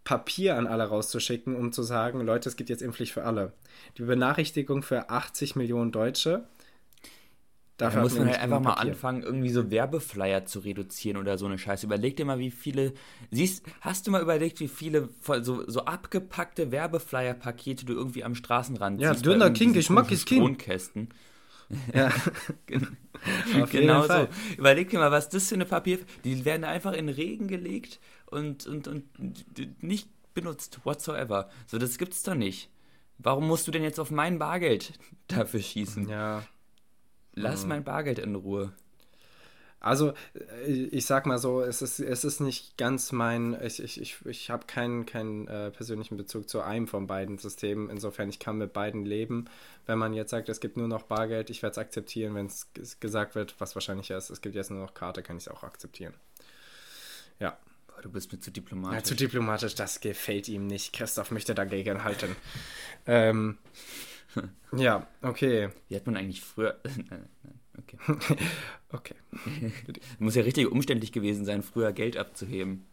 [0.04, 3.52] Papier an alle rauszuschicken, um zu sagen, Leute, es gibt jetzt Impfpflicht für alle.
[3.96, 6.44] Die Benachrichtigung für 80 Millionen Deutsche
[7.80, 11.46] Dafür da muss man halt einfach mal anfangen, irgendwie so Werbeflyer zu reduzieren oder so
[11.46, 11.86] eine Scheiße.
[11.86, 12.92] Überleg dir mal, wie viele.
[13.30, 15.08] Siehst, hast du mal überlegt, wie viele
[15.40, 19.24] so, so abgepackte Werbeflyer-Pakete du irgendwie am Straßenrand ja, siehst?
[19.30, 20.42] Ja, dünner King, Geschmack ist King.
[20.42, 21.08] Wohnkästen.
[21.94, 22.12] Ja,
[23.70, 24.28] genau so.
[24.58, 26.00] Überleg dir mal, was das für eine Papier.
[26.24, 29.06] Die werden einfach in Regen gelegt und, und, und
[29.82, 31.48] nicht benutzt, whatsoever.
[31.66, 32.68] So, das gibt's doch nicht.
[33.16, 34.92] Warum musst du denn jetzt auf mein Bargeld
[35.28, 36.10] dafür schießen?
[36.10, 36.42] Ja,
[37.34, 37.68] Lass mhm.
[37.68, 38.72] mein Bargeld in Ruhe.
[39.80, 44.00] Also, äh, ich sag mal so, es ist, es ist nicht ganz mein, ich, ich,
[44.00, 47.88] ich, ich habe keinen, keinen äh, persönlichen Bezug zu einem von beiden Systemen.
[47.88, 49.46] Insofern, ich kann mit beiden leben.
[49.86, 52.34] Wenn man jetzt sagt, es gibt nur noch Bargeld, ich werde es akzeptieren.
[52.34, 55.44] Wenn es gesagt wird, was wahrscheinlich ist, es gibt jetzt nur noch Karte, kann ich
[55.44, 56.14] es auch akzeptieren.
[57.38, 57.58] Ja.
[58.02, 58.96] Du bist mir zu diplomatisch.
[58.96, 60.94] Ja, zu diplomatisch, das gefällt ihm nicht.
[60.94, 62.34] Christoph möchte dagegen halten.
[63.06, 63.58] ähm,
[64.76, 65.70] ja, okay.
[65.88, 66.78] Wie hat man eigentlich früher.
[67.78, 67.98] okay.
[68.90, 69.14] okay.
[70.18, 72.86] Muss ja richtig umständlich gewesen sein, früher Geld abzuheben.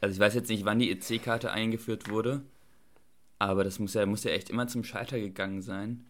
[0.00, 2.42] Also ich weiß jetzt nicht, wann die EC-Karte eingeführt wurde,
[3.38, 6.04] aber das muss ja, muss ja echt immer zum Scheiter gegangen sein.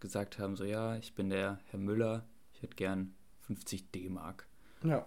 [0.00, 2.24] Gesagt haben, so ja, ich bin der Herr Müller,
[2.54, 4.46] ich hätte gern 50 D-Mark.
[4.82, 5.06] Ja.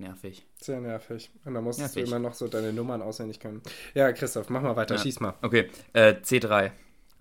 [0.00, 0.46] Nervig.
[0.58, 1.30] Sehr nervig.
[1.44, 2.10] Und da musstest nervig.
[2.10, 3.60] du immer noch so deine Nummern auswendig können.
[3.92, 5.00] Ja, Christoph, mach mal weiter, ja.
[5.00, 5.34] schieß mal.
[5.42, 6.72] Okay, äh, C3.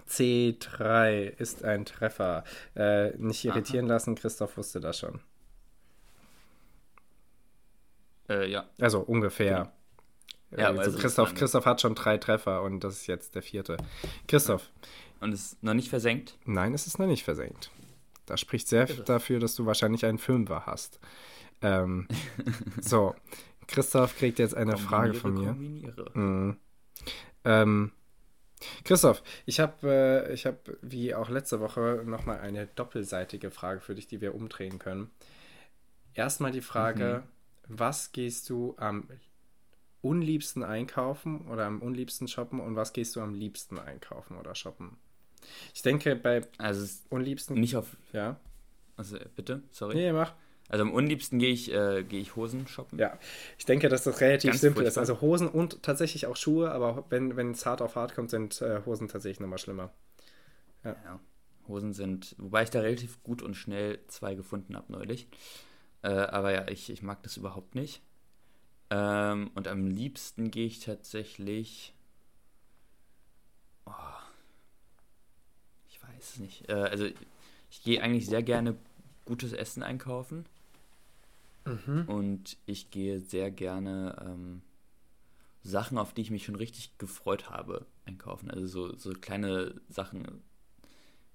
[0.08, 2.46] C3 ist ein Treffer.
[2.76, 3.96] Äh, nicht irritieren Aha.
[3.96, 5.20] lassen, Christoph wusste das schon.
[8.30, 8.65] Äh, ja.
[8.80, 9.74] Also ungefähr.
[10.58, 13.76] Ja, also Christoph, Christoph hat schon drei Treffer und das ist jetzt der vierte.
[14.28, 14.72] Christoph,
[15.20, 16.38] Und es ist noch nicht versenkt?
[16.46, 17.72] Nein, es ist noch nicht versenkt.
[18.26, 21.00] Das spricht sehr dafür, dass du wahrscheinlich einen Fünfer hast.
[21.62, 22.08] Ähm,
[22.82, 23.15] so,
[23.67, 25.54] Christoph kriegt jetzt eine Frage von mir.
[26.13, 26.58] Mhm.
[27.45, 27.91] Ähm,
[28.84, 30.48] Christoph, ich habe, äh, ich
[30.82, 35.10] wie auch letzte Woche nochmal eine doppelseitige Frage für dich, die wir umdrehen können.
[36.13, 37.24] Erstmal die Frage,
[37.67, 37.80] mhm.
[37.80, 39.08] was gehst du am
[40.02, 44.98] unliebsten einkaufen oder am unliebsten shoppen und was gehst du am liebsten einkaufen oder shoppen?
[45.74, 47.60] Ich denke, bei also unliebsten.
[47.60, 47.95] Nicht auf.
[48.12, 48.39] Ja.
[48.98, 49.95] Also, bitte, sorry.
[49.95, 50.34] Nee, mach.
[50.69, 52.99] Also am unliebsten gehe ich, äh, gehe ich Hosen shoppen.
[52.99, 53.17] Ja,
[53.58, 55.03] ich denke, dass das relativ Ganz simpel furchtbar.
[55.03, 55.10] ist.
[55.10, 58.62] Also Hosen und tatsächlich auch Schuhe, aber wenn, wenn es hart auf hart kommt, sind
[58.62, 59.91] äh, Hosen tatsächlich nochmal schlimmer.
[60.84, 60.95] Ja.
[61.03, 61.19] ja.
[61.67, 65.27] Hosen sind, wobei ich da relativ gut und schnell zwei gefunden habe neulich.
[66.03, 68.01] Äh, aber ja, ich, ich mag das überhaupt nicht.
[68.91, 71.93] Ähm, und am liebsten gehe ich tatsächlich.
[73.86, 73.91] Oh,
[75.88, 76.69] ich weiß es nicht.
[76.69, 77.05] Äh, also
[77.69, 78.75] ich gehe eigentlich sehr gerne
[79.25, 80.45] gutes Essen einkaufen.
[81.69, 82.03] Mhm.
[82.08, 84.62] Und ich gehe sehr gerne ähm,
[85.63, 88.49] Sachen, auf die ich mich schon richtig gefreut habe, einkaufen.
[88.49, 90.41] Also so, so kleine Sachen.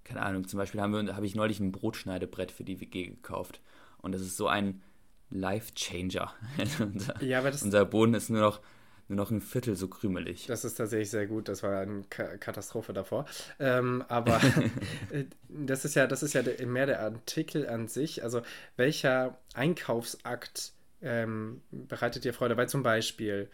[0.03, 3.61] Keine Ahnung, zum Beispiel habe hab ich neulich ein Brotschneidebrett für die WG gekauft.
[4.03, 4.83] Und das ist so ein
[5.31, 6.33] Life-Changer.
[6.81, 8.61] unser, ja, aber das, unser Boden ist nur noch
[9.09, 10.47] nur noch ein Viertel so krümelig.
[10.47, 11.49] Das ist tatsächlich sehr gut.
[11.49, 13.27] Das war eine Katastrophe davor.
[13.59, 14.41] Ähm, aber
[15.11, 18.23] äh, das ist ja, das ist ja mehr der Artikel an sich.
[18.23, 18.43] Also
[18.77, 22.57] welcher Einkaufsakt ähm, bereitet dir Freude?
[22.57, 23.51] Weil zum Beispiel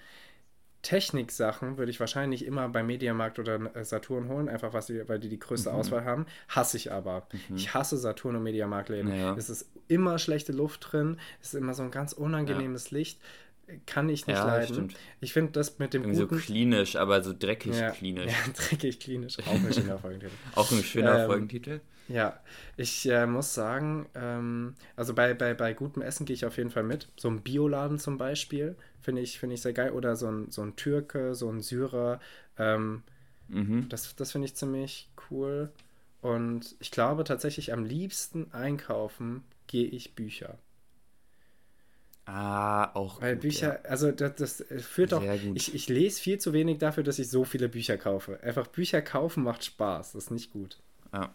[0.82, 5.18] Techniksachen würde ich wahrscheinlich immer beim Mediamarkt oder äh, Saturn holen, einfach was die, weil
[5.18, 5.76] die die größte mhm.
[5.76, 6.26] Auswahl haben.
[6.48, 7.26] Hasse ich aber.
[7.48, 7.56] Mhm.
[7.56, 9.14] Ich hasse Saturn und Mediamarktläden.
[9.14, 9.34] Ja.
[9.34, 12.98] Es ist immer schlechte Luft drin, es ist immer so ein ganz unangenehmes ja.
[12.98, 13.20] Licht
[13.86, 14.74] kann ich nicht ja, leiden.
[14.74, 14.94] Stimmt.
[15.20, 16.36] Ich finde das mit dem Irgendwie guten...
[16.36, 18.32] so klinisch, aber so dreckig ja, klinisch.
[18.46, 19.38] Ja, dreckig klinisch.
[19.40, 20.32] Auch ein schöner Folgentitel.
[20.54, 21.80] Auch ein schöner ähm, Folgentitel.
[22.08, 22.40] Ja,
[22.76, 26.70] ich äh, muss sagen, ähm, also bei, bei, bei gutem Essen gehe ich auf jeden
[26.70, 27.08] Fall mit.
[27.16, 29.92] So ein Bioladen zum Beispiel finde ich, find ich sehr geil.
[29.92, 32.20] Oder so ein, so ein Türke, so ein Syrer.
[32.58, 33.02] Ähm,
[33.48, 33.88] mhm.
[33.88, 35.70] Das, das finde ich ziemlich cool.
[36.20, 40.58] Und ich glaube tatsächlich am liebsten einkaufen gehe ich Bücher.
[42.26, 43.20] Ah, auch.
[43.20, 43.90] Weil gut, Bücher, ja.
[43.90, 45.22] also das, das führt doch.
[45.54, 48.40] Ich, ich lese viel zu wenig dafür, dass ich so viele Bücher kaufe.
[48.42, 50.78] Einfach Bücher kaufen macht Spaß, das ist nicht gut.
[51.12, 51.32] Ja.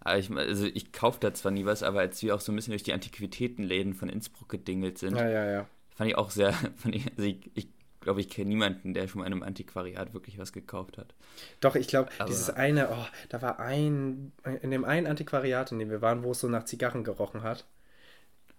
[0.00, 2.56] Aber ich, also ich kaufe da zwar nie was, aber als wir auch so ein
[2.56, 5.66] bisschen durch die Antiquitätenläden von Innsbruck gedingelt sind, ja, ja, ja.
[5.94, 6.54] fand ich auch sehr,
[6.90, 7.68] ich, also ich, ich
[8.00, 11.14] glaube, ich kenne niemanden, der schon mal in einem Antiquariat wirklich was gekauft hat.
[11.60, 14.32] Doch, ich glaube, dieses eine, oh, da war ein,
[14.62, 17.66] in dem einen Antiquariat, in dem wir waren, wo es so nach Zigarren gerochen hat.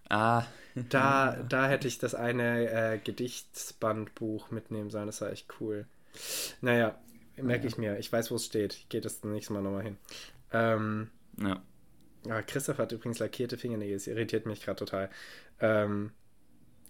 [0.08, 0.44] Ah.
[0.74, 5.06] Da, da hätte ich das eine äh, Gedichtsbandbuch mitnehmen sollen.
[5.06, 5.86] Das war echt cool.
[6.60, 6.98] Naja,
[7.36, 7.98] merke ich mir.
[7.98, 8.74] Ich weiß, wo es steht.
[8.74, 9.96] Ich gehe das nächste Mal nochmal hin.
[10.52, 11.10] Ähm,
[11.40, 11.62] ja.
[12.26, 12.42] ja.
[12.42, 13.96] Christoph hat übrigens lackierte Fingernägel.
[13.96, 15.10] Das irritiert mich gerade total.
[15.60, 16.12] Ähm,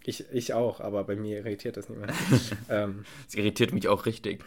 [0.05, 2.15] ich, ich auch, aber bei mir irritiert das nicht mehr.
[2.69, 4.45] ähm, es irritiert mich auch richtig.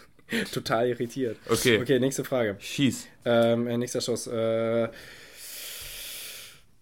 [0.52, 1.38] total irritiert.
[1.48, 1.80] Okay.
[1.80, 2.56] Okay, nächste Frage.
[2.58, 3.08] Schieß.
[3.24, 4.26] Ähm, äh, nächster Schuss.
[4.26, 4.88] Äh,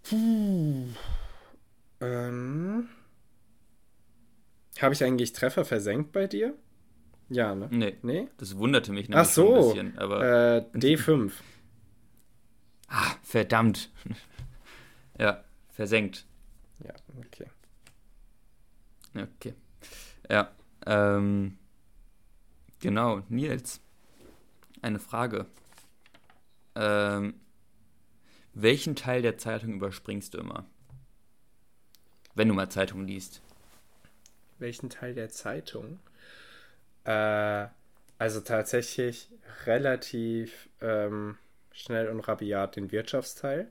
[0.02, 0.88] puh.
[2.00, 2.88] Ähm,
[4.80, 6.54] Habe ich eigentlich Treffer versenkt bei dir?
[7.28, 7.68] Ja, ne?
[7.70, 7.96] Nee.
[8.02, 8.28] nee?
[8.36, 9.98] Das wunderte mich nämlich Ach so, ein bisschen.
[9.98, 10.22] Aber...
[10.22, 11.32] Äh, D5.
[12.88, 13.90] ah, verdammt.
[15.18, 16.26] ja, versenkt.
[16.84, 17.46] Ja, okay.
[19.14, 19.54] Okay.
[20.30, 20.50] Ja,
[20.84, 21.58] ähm,
[22.80, 23.80] genau, Nils.
[24.82, 25.46] Eine Frage.
[26.74, 27.34] Ähm,
[28.52, 30.66] welchen Teil der Zeitung überspringst du immer?
[32.36, 33.40] Wenn du mal Zeitung liest.
[34.58, 35.98] Welchen Teil der Zeitung?
[37.04, 37.66] Äh,
[38.18, 39.28] also tatsächlich
[39.66, 41.36] relativ ähm,
[41.72, 43.70] schnell und rabiat den Wirtschaftsteil.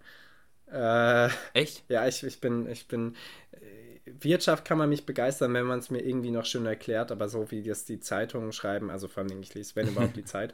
[0.71, 1.83] Äh, Echt?
[1.89, 3.15] Ja, ich, ich bin, ich bin.
[3.51, 3.59] Äh,
[4.05, 7.49] Wirtschaft kann man mich begeistern, wenn man es mir irgendwie noch schön erklärt, aber so
[7.51, 10.53] wie das die Zeitungen schreiben, also vor allem ich lese, wenn überhaupt die Zeit,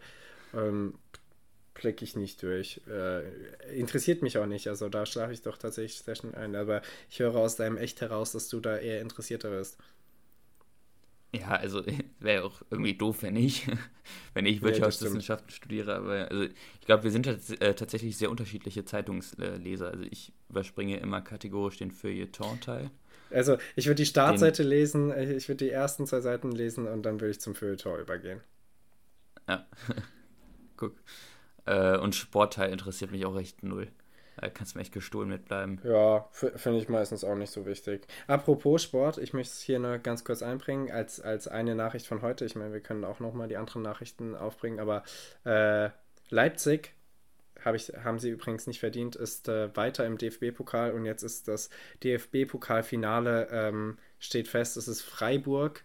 [0.54, 0.96] ähm,
[1.82, 2.80] blicke ich nicht durch.
[2.88, 3.24] Äh,
[3.76, 4.68] interessiert mich auch nicht.
[4.68, 6.56] Also da schlafe ich doch tatsächlich sehr schnell ein.
[6.56, 9.78] Aber ich höre aus deinem Echt heraus, dass du da eher interessierter bist.
[11.34, 11.84] Ja, also
[12.20, 13.68] wäre auch irgendwie doof, wenn ich,
[14.34, 15.96] wenn ich Wirtschaftswissenschaften ja, studiere.
[15.96, 19.90] Aber also ich glaube, wir sind äh, tatsächlich sehr unterschiedliche Zeitungsleser.
[19.90, 22.92] Also ich überspringe immer kategorisch den Feuilleton-Teil.
[23.32, 27.04] Also ich würde die Startseite den, lesen, ich würde die ersten zwei Seiten lesen und
[27.04, 28.42] dann würde ich zum Feuilleton übergehen.
[29.48, 29.66] Ja,
[30.78, 30.96] guck.
[31.66, 33.88] Äh, und Sportteil interessiert mich auch recht null.
[34.38, 35.80] Da kannst du mir echt gestohlen mitbleiben.
[35.84, 38.08] Ja, finde ich meistens auch nicht so wichtig.
[38.28, 42.22] Apropos Sport, ich möchte es hier nur ganz kurz einbringen, als, als eine Nachricht von
[42.22, 42.46] heute.
[42.46, 45.04] Ich meine, wir können auch nochmal die anderen Nachrichten aufbringen, aber
[45.44, 45.90] äh,
[46.30, 46.94] Leipzig
[47.64, 51.48] hab ich, haben sie übrigens nicht verdient, ist äh, weiter im DFB-Pokal und jetzt ist
[51.48, 51.70] das
[52.04, 55.84] DFB-Pokalfinale, ähm, steht fest, es ist Freiburg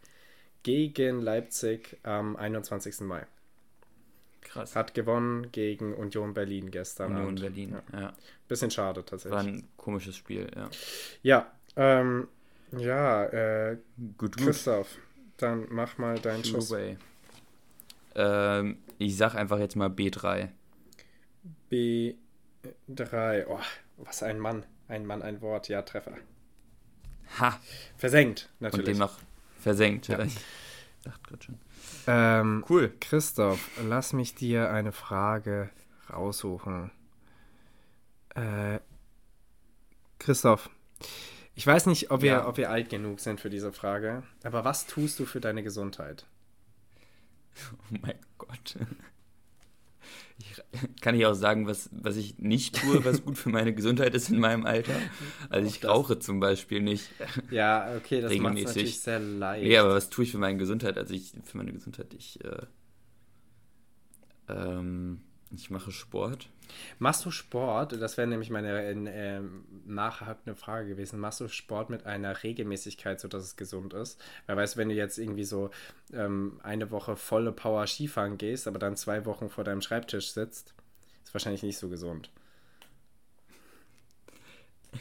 [0.63, 3.01] gegen Leipzig am 21.
[3.01, 3.27] Mai.
[4.47, 4.77] Krass.
[4.77, 7.13] Hat gewonnen gegen Union Berlin gestern.
[7.13, 7.41] Union Abend.
[7.41, 8.01] Berlin, ja.
[8.01, 8.13] ja.
[8.49, 9.33] Bisschen schade tatsächlich.
[9.33, 10.71] War ein komisches Spiel, ja.
[11.23, 12.29] Ja, ähm,
[12.73, 13.79] ja, äh,
[14.17, 14.99] gut, Christoph,
[15.37, 16.75] dann mach mal deinen Schuss.
[18.15, 20.49] Ähm, ich sag einfach jetzt mal B3.
[21.71, 23.47] B3.
[23.49, 23.61] Oh,
[23.99, 24.65] was ein Mann.
[24.89, 25.69] Ein Mann, ein Wort.
[25.69, 26.17] Ja, Treffer.
[27.41, 27.61] Ha.
[27.97, 28.87] Versenkt, natürlich.
[28.87, 29.19] Und dem noch
[29.61, 30.09] versenkt.
[30.09, 30.21] Ja.
[30.23, 30.35] Ich
[31.03, 31.59] dachte gerade schon.
[32.07, 32.93] Ähm, cool.
[33.01, 35.71] Christoph, lass mich dir eine Frage
[36.13, 36.91] raussuchen.
[38.35, 38.81] Äh,
[40.19, 40.71] Christoph,
[41.55, 42.47] ich weiß nicht, ob wir, ja.
[42.47, 46.27] ob wir alt genug sind für diese Frage, aber was tust du für deine Gesundheit?
[47.73, 48.77] Oh mein Gott.
[50.39, 50.63] Ich,
[51.01, 54.29] kann ich auch sagen, was, was ich nicht tue, was gut für meine Gesundheit ist
[54.29, 54.95] in meinem Alter.
[55.49, 57.09] Also ich rauche zum Beispiel nicht.
[57.51, 59.65] Ja, okay, das macht natürlich sehr leicht.
[59.65, 60.99] Nee, aber was tue ich für meine Gesundheit?
[60.99, 62.67] Also ich, für meine Gesundheit, ich, äh,
[64.49, 65.21] ähm,
[65.55, 66.49] ich mache Sport.
[66.99, 67.93] Machst du Sport?
[68.01, 69.41] Das wäre nämlich meine äh,
[69.87, 71.21] nachhakende Frage gewesen.
[71.21, 74.21] Machst du Sport mit einer Regelmäßigkeit, sodass es gesund ist?
[74.47, 75.71] Weil weißt du, wenn du jetzt irgendwie so
[76.13, 80.75] ähm, eine Woche volle Power Skifahren gehst, aber dann zwei Wochen vor deinem Schreibtisch sitzt,
[81.25, 82.31] ist wahrscheinlich nicht so gesund.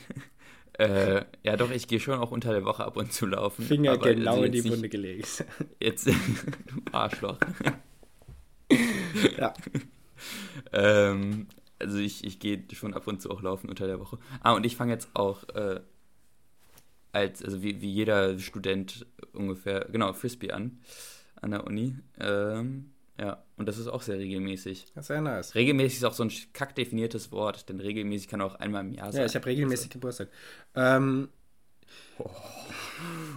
[0.78, 3.64] Äh, ja, doch, ich gehe schon auch unter der Woche ab und zu laufen.
[3.64, 5.46] Finger genau also in die Wunde gelegt.
[5.80, 6.14] Jetzt, du
[6.92, 7.38] Arschloch.
[9.38, 9.54] ja.
[10.72, 11.48] Ähm,
[11.80, 14.18] also ich, ich gehe schon ab und zu auch laufen unter der Woche.
[14.42, 15.80] Ah, und ich fange jetzt auch äh,
[17.12, 20.80] als, also wie, wie jeder Student ungefähr, genau, Frisbee an,
[21.42, 21.96] an der Uni.
[22.20, 24.88] Ähm, ja, und das ist auch sehr regelmäßig.
[24.94, 25.56] Das ist sehr nice.
[25.56, 29.12] Regelmäßig ist auch so ein kack definiertes Wort, denn regelmäßig kann auch einmal im Jahr
[29.12, 29.22] sein.
[29.22, 29.94] Ja, ich habe regelmäßig also.
[29.94, 30.30] Geburtstag.
[30.76, 31.30] Ähm,
[32.18, 32.30] oh.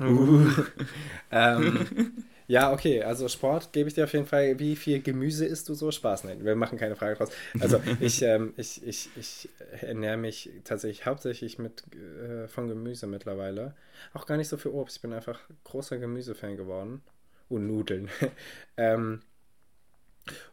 [0.01, 0.49] uh.
[1.31, 2.13] ähm,
[2.49, 4.59] ja, okay, also Sport gebe ich dir auf jeden Fall.
[4.59, 5.91] Wie viel Gemüse isst du so?
[5.91, 7.31] Spaß, nein, wir machen keine Frage draus.
[7.61, 9.51] Also ich, ähm, ich, ich, ich
[9.83, 13.75] ernähre mich tatsächlich hauptsächlich mit, äh, von Gemüse mittlerweile.
[14.15, 14.97] Auch gar nicht so viel Obst.
[14.97, 17.03] Ich bin einfach großer Gemüsefan geworden.
[17.51, 18.09] Und Nudeln.
[18.79, 19.21] ähm,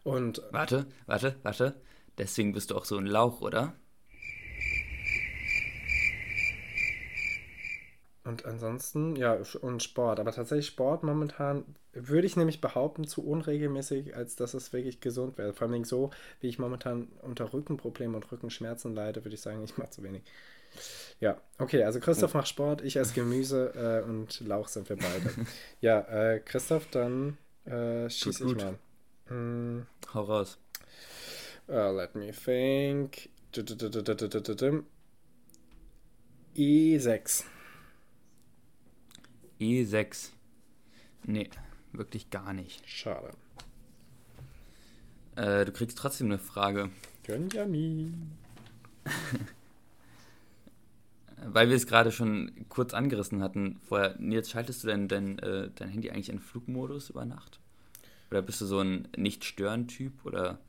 [0.03, 0.41] und.
[0.51, 1.75] Warte, warte, warte.
[2.17, 3.73] Deswegen bist du auch so ein Lauch, oder?
[8.25, 10.19] Und ansonsten, ja, und Sport.
[10.19, 15.37] Aber tatsächlich Sport momentan würde ich nämlich behaupten, zu unregelmäßig, als dass es wirklich gesund
[15.37, 15.53] wäre.
[15.53, 16.09] Vor allem so,
[16.41, 20.23] wie ich momentan unter Rückenproblemen und Rückenschmerzen leide, würde ich sagen, ich mache zu wenig.
[21.19, 25.31] Ja, okay, also Christoph macht Sport, ich esse Gemüse äh, und Lauch sind wir beide.
[25.79, 28.77] ja, äh, Christoph, dann äh, schieße ich mal.
[29.29, 29.85] Mm.
[30.13, 30.57] Hau raus.
[31.67, 33.29] Uh, let me think.
[36.55, 37.45] E6.
[39.59, 40.29] E6.
[41.25, 41.49] Nee,
[41.91, 42.87] wirklich gar nicht.
[42.87, 43.31] Schade.
[45.35, 46.89] Äh, du kriegst trotzdem eine Frage.
[47.23, 48.31] Gönjamin.
[51.47, 54.15] Weil wir es gerade schon kurz angerissen hatten vorher.
[54.19, 57.59] Jetzt schaltest du dein, dein, äh, dein Handy eigentlich in Flugmodus über Nacht?
[58.31, 60.25] Oder bist du so ein Nicht-Stören-Typ?
[60.25, 60.59] Oder?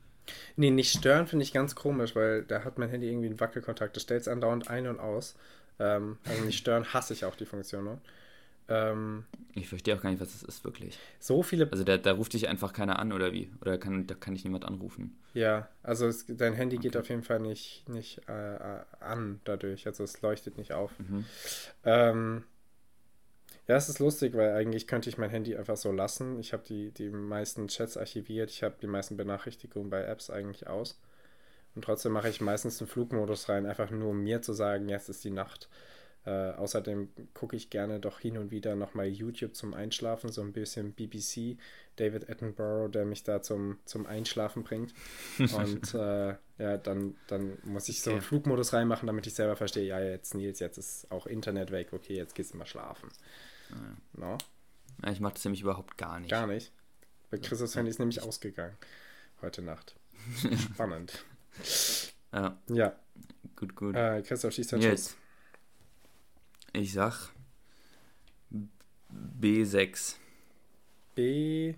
[0.55, 3.95] Nee, nicht stören finde ich ganz komisch, weil da hat mein Handy irgendwie einen Wackelkontakt.
[3.95, 5.35] Das stellt es andauernd ein und aus.
[5.79, 7.85] Ähm, also nicht stören hasse ich auch die Funktion.
[7.85, 7.97] Ne?
[8.69, 10.97] Ähm, ich verstehe auch gar nicht, was das ist, wirklich.
[11.19, 11.71] So viele.
[11.71, 13.49] Also da, da ruft dich einfach keiner an oder wie?
[13.61, 15.17] Oder kann, da kann ich niemand anrufen?
[15.33, 16.87] Ja, also es, dein Handy okay.
[16.87, 19.87] geht auf jeden Fall nicht, nicht äh, äh, an dadurch.
[19.87, 20.91] Also es leuchtet nicht auf.
[20.99, 21.25] Mhm.
[21.85, 22.43] Ähm,
[23.67, 26.39] ja, es ist lustig, weil eigentlich könnte ich mein Handy einfach so lassen.
[26.39, 30.67] Ich habe die, die meisten Chats archiviert, ich habe die meisten Benachrichtigungen bei Apps eigentlich
[30.67, 30.99] aus.
[31.75, 35.09] Und trotzdem mache ich meistens den Flugmodus rein, einfach nur um mir zu sagen, jetzt
[35.09, 35.69] ist die Nacht.
[36.27, 40.51] Äh, außerdem gucke ich gerne doch hin und wieder nochmal YouTube zum Einschlafen, so ein
[40.51, 41.57] bisschen BBC,
[41.95, 44.93] David Attenborough, der mich da zum, zum Einschlafen bringt.
[45.39, 49.85] Und äh, ja, dann, dann muss ich so einen Flugmodus reinmachen, damit ich selber verstehe,
[49.85, 53.07] ja, jetzt Nils, jetzt ist auch Internet weg, okay, jetzt gehst du mal schlafen.
[53.69, 54.27] Ja.
[54.27, 54.37] No?
[55.05, 56.29] Ja, ich mache das nämlich überhaupt gar nicht.
[56.29, 56.73] Gar nicht?
[57.31, 58.75] Bei Christus Handy ist nämlich ausgegangen
[59.41, 59.95] heute Nacht.
[60.73, 61.23] Spannend.
[62.33, 62.57] Ja.
[62.67, 62.95] Ja.
[63.55, 63.95] Gut, gut.
[63.95, 64.91] Äh, Christoph schießt dann yes.
[64.91, 65.17] Schuss.
[66.73, 67.31] Ich sag
[69.41, 70.15] B6.
[71.15, 71.75] B6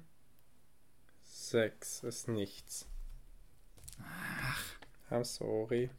[2.06, 2.88] ist nichts.
[4.02, 4.63] Ach.
[5.12, 5.89] I'm sorry.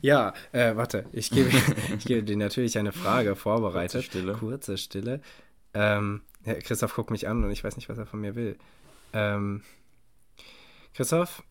[0.00, 1.50] Ja, äh, warte, ich gebe,
[1.96, 4.02] ich gebe dir natürlich eine Frage vorbereitet.
[4.02, 4.32] Kurze Stille.
[4.34, 5.20] Kurze Stille.
[5.74, 8.58] Ähm, Christoph guckt mich an und ich weiß nicht, was er von mir will.
[9.12, 9.62] Ähm,
[10.94, 11.42] Christoph,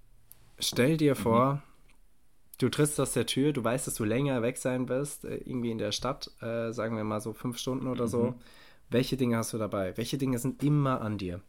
[0.59, 1.61] stell dir vor, mhm.
[2.61, 5.71] Du trittst aus der Tür, du weißt, dass du länger weg sein wirst, äh, irgendwie
[5.71, 8.09] in der Stadt, äh, sagen wir mal so fünf Stunden oder mhm.
[8.09, 8.35] so.
[8.89, 9.95] Welche Dinge hast du dabei?
[9.97, 11.41] Welche Dinge sind immer an dir?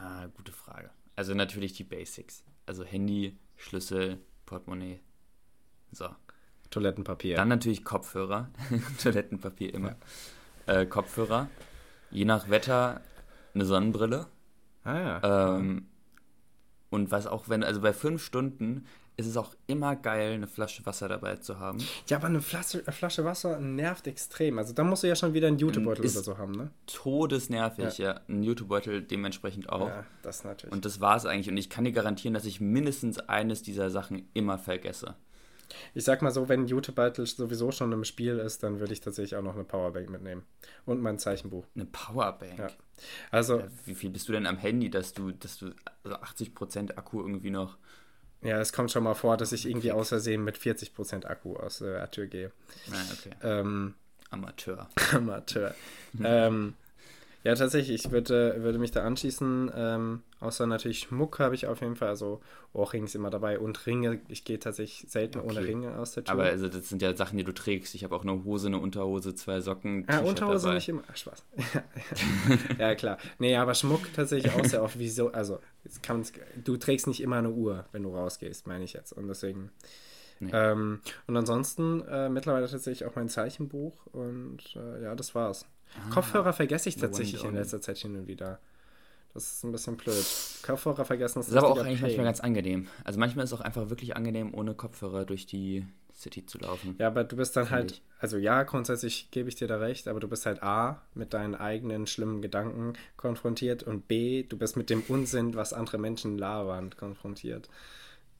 [0.00, 0.90] Ah, gute Frage.
[1.16, 2.44] Also natürlich die Basics.
[2.64, 5.00] Also Handy, Schlüssel, Portemonnaie.
[5.92, 6.08] So.
[6.70, 7.36] Toilettenpapier.
[7.36, 8.50] Dann natürlich Kopfhörer.
[9.02, 9.96] Toilettenpapier immer.
[10.66, 10.80] Ja.
[10.80, 11.48] Äh, Kopfhörer.
[12.10, 13.00] Je nach Wetter
[13.54, 14.26] eine Sonnenbrille.
[14.84, 15.56] Ah ja.
[15.56, 15.88] Ähm,
[16.90, 20.84] und was auch, wenn, also bei fünf Stunden ist es auch immer geil, eine Flasche
[20.84, 21.78] Wasser dabei zu haben.
[22.08, 24.58] Ja, aber eine Flasche, eine Flasche Wasser nervt extrem.
[24.58, 26.70] Also da musst du ja schon wieder einen Jutebeutel oder so haben, ne?
[26.86, 28.14] Todesnervig, ja.
[28.14, 28.20] ja.
[28.28, 29.88] Ein Jutebeutel dementsprechend auch.
[29.88, 30.72] Ja, das natürlich.
[30.72, 31.48] Und das war es eigentlich.
[31.48, 35.14] Und ich kann dir garantieren, dass ich mindestens eines dieser Sachen immer vergesse.
[35.94, 39.36] Ich sag mal so, wenn Jutebeutel sowieso schon im Spiel ist, dann würde ich tatsächlich
[39.36, 40.44] auch noch eine Powerbank mitnehmen.
[40.84, 41.64] Und mein Zeichenbuch.
[41.74, 42.58] Eine Powerbank?
[42.58, 42.68] Ja.
[43.30, 43.60] Also.
[43.60, 45.72] Ja, wie viel bist du denn am Handy, dass du, dass du
[46.04, 47.78] also 80% Akku irgendwie noch.
[48.42, 51.78] Ja, es kommt schon mal vor, dass ich irgendwie aus Versehen mit 40% Akku aus
[51.78, 52.52] der Tür gehe.
[52.92, 53.30] Ah, okay.
[53.42, 53.94] Ähm,
[54.30, 54.88] Amateur.
[55.12, 55.74] Amateur.
[56.22, 56.74] ähm,
[57.46, 59.70] ja, tatsächlich, ich würde, würde mich da anschließen.
[59.72, 62.40] Ähm, außer natürlich Schmuck habe ich auf jeden Fall, also
[62.72, 64.20] Ohrrings immer dabei und Ringe.
[64.26, 65.48] Ich gehe tatsächlich selten okay.
[65.50, 66.32] ohne Ringe aus der Tür.
[66.32, 67.94] Aber also das sind ja Sachen, die du trägst.
[67.94, 70.04] Ich habe auch eine Hose, eine Unterhose, zwei Socken.
[70.10, 70.74] Ja, Unterhose dabei.
[70.74, 71.04] nicht immer.
[71.06, 71.44] Ach, Spaß.
[72.80, 73.18] ja, klar.
[73.38, 74.98] Nee, aber Schmuck tatsächlich auch sehr oft.
[74.98, 75.30] Wieso?
[75.30, 75.60] Also,
[76.64, 79.12] du trägst nicht immer eine Uhr, wenn du rausgehst, meine ich jetzt.
[79.12, 79.70] Und deswegen.
[80.40, 80.50] Nee.
[80.52, 85.64] Ähm, und ansonsten äh, mittlerweile tatsächlich auch mein Zeichenbuch und äh, ja, das war's.
[85.94, 88.58] Ah, Kopfhörer vergesse ich tatsächlich in letzter Zeit hin und wieder.
[89.34, 90.24] Das ist ein bisschen blöd.
[90.62, 92.08] Kopfhörer vergessen ist, das ist aber auch eigentlich Pain.
[92.08, 92.88] manchmal ganz angenehm.
[93.04, 96.96] Also manchmal ist es auch einfach wirklich angenehm, ohne Kopfhörer durch die City zu laufen.
[96.98, 98.02] Ja, aber du bist dann halt, ich.
[98.18, 101.54] also ja, grundsätzlich gebe ich dir da recht, aber du bist halt A, mit deinen
[101.54, 106.96] eigenen schlimmen Gedanken konfrontiert und B, du bist mit dem Unsinn, was andere Menschen labern,
[106.96, 107.68] konfrontiert.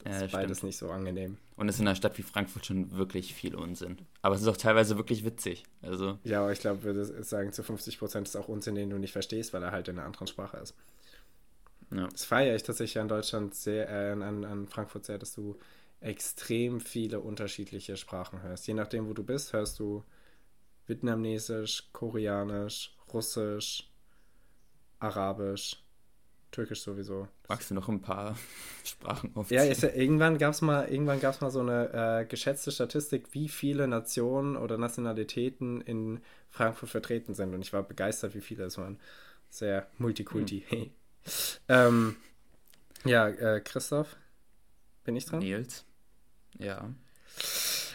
[0.03, 0.69] Das ja, ist beides stimmt.
[0.69, 1.37] nicht so angenehm.
[1.57, 3.97] Und es ist in einer Stadt wie Frankfurt schon wirklich viel Unsinn.
[4.21, 5.63] Aber es ist auch teilweise wirklich witzig.
[5.81, 8.99] Also ja, aber ich glaube, würde sagen, zu 50 Prozent ist auch Unsinn, den du
[8.99, 10.75] nicht verstehst, weil er halt in einer anderen Sprache ist.
[11.91, 12.07] Ja.
[12.07, 15.57] Das feiere ich tatsächlich an Deutschland sehr, äh, an, an Frankfurt sehr, dass du
[15.99, 18.67] extrem viele unterschiedliche Sprachen hörst.
[18.67, 20.03] Je nachdem, wo du bist, hörst du
[20.85, 23.89] Vietnamesisch, Koreanisch, Russisch,
[24.99, 25.83] Arabisch,
[26.51, 27.27] Türkisch sowieso.
[27.47, 28.37] Magst du noch ein paar
[28.83, 29.57] Sprachen aufziehen?
[29.57, 33.33] Ja, ist ja irgendwann gab es mal, irgendwann gab's mal so eine äh, geschätzte Statistik,
[33.33, 37.53] wie viele Nationen oder Nationalitäten in Frankfurt vertreten sind.
[37.53, 38.99] Und ich war begeistert, wie viele es waren.
[39.49, 40.65] Sehr multikulti.
[40.67, 40.89] Hm.
[41.69, 42.15] ähm,
[43.03, 44.15] ja, äh, Christoph,
[45.03, 45.39] bin ich dran?
[45.39, 45.85] Nils.
[46.57, 46.89] Ja.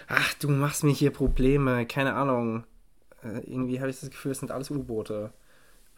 [0.08, 1.86] Ach, du machst mir hier Probleme.
[1.86, 2.64] Keine Ahnung.
[3.22, 5.32] Äh, irgendwie habe ich das Gefühl, es sind alles U-Boote.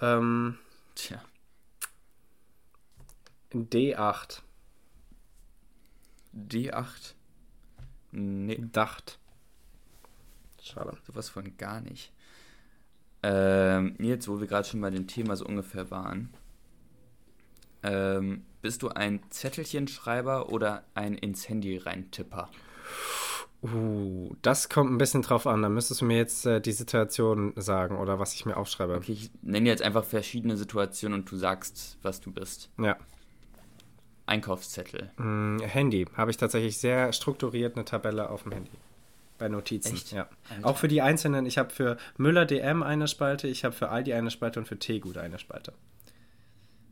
[0.01, 0.59] Ähm,
[0.95, 1.23] Tja.
[3.55, 4.43] D8.
[6.35, 7.15] D8?
[8.13, 8.65] Nee.
[8.73, 9.19] Dacht.
[10.63, 10.97] Schade.
[11.07, 12.13] Sowas von gar nicht.
[13.23, 16.35] Ähm, jetzt, wo wir gerade schon bei dem Thema so ungefähr waren.
[17.83, 22.51] Ähm, bist du ein Zettelchenschreiber oder ein ins Handy reintipper?
[23.63, 25.63] Uh, das kommt ein bisschen drauf an.
[25.63, 28.95] Da müsstest du mir jetzt äh, die Situation sagen oder was ich mir aufschreibe.
[28.95, 32.71] Okay, ich nenne jetzt einfach verschiedene Situationen und du sagst, was du bist.
[32.79, 32.99] Ja.
[34.27, 35.11] Einkaufszettel?
[35.17, 36.07] Mm, Handy.
[36.17, 38.71] Habe ich tatsächlich sehr strukturiert eine Tabelle auf dem Handy.
[39.39, 40.13] Bei Notizen, Echt?
[40.13, 40.29] ja.
[40.49, 40.67] Alter.
[40.67, 41.45] Auch für die einzelnen.
[41.47, 44.79] Ich habe für Müller DM eine Spalte, ich habe für Aldi eine Spalte und für
[44.79, 45.73] Tegut eine Spalte.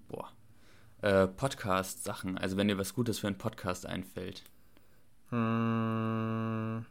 [0.08, 0.28] Boah.
[1.02, 2.36] Äh, Podcast-Sachen.
[2.38, 4.42] Also wenn dir was Gutes für einen Podcast einfällt.
[5.30, 6.84] Hm.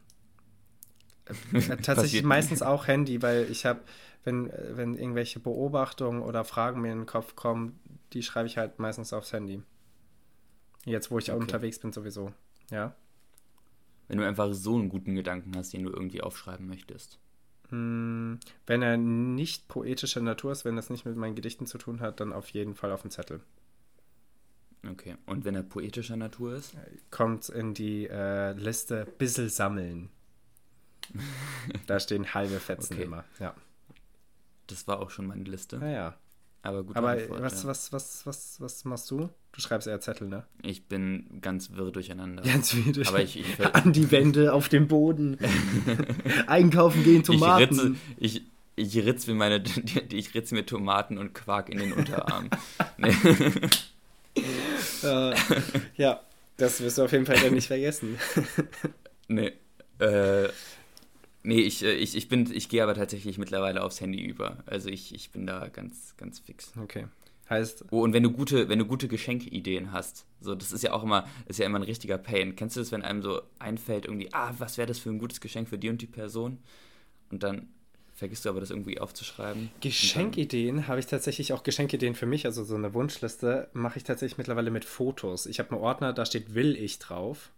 [1.82, 3.80] tatsächlich meistens auch Handy, weil ich habe,
[4.24, 7.78] wenn, wenn irgendwelche Beobachtungen oder Fragen mir in den Kopf kommen,
[8.12, 9.62] die schreibe ich halt meistens aufs Handy.
[10.84, 11.40] Jetzt, wo ich okay.
[11.40, 12.32] unterwegs bin, sowieso.
[12.70, 12.94] Ja.
[14.08, 17.18] Wenn du einfach so einen guten Gedanken hast, den du irgendwie aufschreiben möchtest.
[17.68, 22.00] Hm, wenn er nicht poetischer Natur ist, wenn das nicht mit meinen Gedichten zu tun
[22.00, 23.40] hat, dann auf jeden Fall auf dem Zettel.
[24.88, 25.16] Okay.
[25.26, 26.74] Und wenn er poetischer Natur ist?
[27.10, 30.10] Kommt in die äh, Liste Bissel sammeln.
[31.86, 33.04] da stehen halbe Fetzen okay.
[33.04, 33.54] immer, ja.
[34.66, 35.78] Das war auch schon meine Liste.
[35.78, 36.16] Naja.
[36.62, 36.96] Aber gut.
[36.96, 37.68] Aber Antwort, was, ja.
[37.68, 39.28] was, was, was, was machst du?
[39.50, 40.44] Du schreibst eher Zettel, ne?
[40.62, 42.42] Ich bin ganz wirr durcheinander.
[42.42, 43.08] Ganz wirr durcheinander.
[43.10, 45.38] Aber ich, ich An die Wände, auf dem Boden.
[46.46, 47.98] Einkaufen gehen, Tomaten.
[48.16, 48.46] Ich ritze,
[48.76, 49.64] ich, ich ritze mir meine,
[50.10, 52.48] ich ritze mir Tomaten und Quark in den Unterarm.
[55.02, 55.34] uh,
[55.96, 56.20] ja,
[56.56, 58.18] das wirst du auf jeden Fall nicht vergessen.
[59.26, 59.52] nee.
[59.98, 60.48] Äh,
[61.42, 64.62] Nee, ich, äh, ich, ich bin, ich gehe aber tatsächlich mittlerweile aufs Handy über.
[64.66, 66.72] Also ich, ich bin da ganz, ganz fix.
[66.80, 67.06] Okay.
[67.50, 67.86] Heißt.
[67.90, 71.02] Oh, und wenn du gute, wenn du gute Geschenkideen hast, so, das ist ja auch
[71.02, 72.56] immer, ist ja immer ein richtiger Pain.
[72.56, 75.40] Kennst du das, wenn einem so einfällt, irgendwie, ah, was wäre das für ein gutes
[75.40, 76.58] Geschenk für die und die Person?
[77.30, 77.68] Und dann
[78.14, 79.70] vergisst du aber das irgendwie aufzuschreiben.
[79.80, 84.38] Geschenkideen habe ich tatsächlich auch Geschenkideen für mich, also so eine Wunschliste mache ich tatsächlich
[84.38, 85.46] mittlerweile mit Fotos.
[85.46, 87.50] Ich habe einen Ordner, da steht will ich drauf.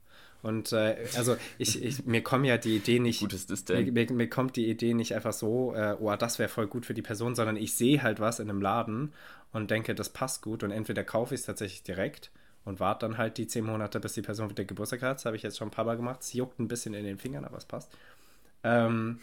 [0.45, 3.21] Und äh, also ich, ich, mir kommen ja die Idee nicht.
[3.21, 3.95] Gut ist das denn?
[3.95, 6.93] Mir, mir, kommt die Idee nicht einfach so, äh, oh, das wäre voll gut für
[6.93, 9.15] die Person, sondern ich sehe halt was in einem Laden
[9.55, 10.63] und denke, das passt gut.
[10.63, 12.31] Und entweder kaufe ich es tatsächlich direkt
[12.67, 15.17] und warte dann halt die zehn Monate, bis die Person wieder Geburtstag hat.
[15.17, 16.21] Das habe ich jetzt schon ein paar Mal gemacht.
[16.21, 17.91] Es juckt ein bisschen in den Fingern, aber es passt.
[18.65, 19.21] Ähm,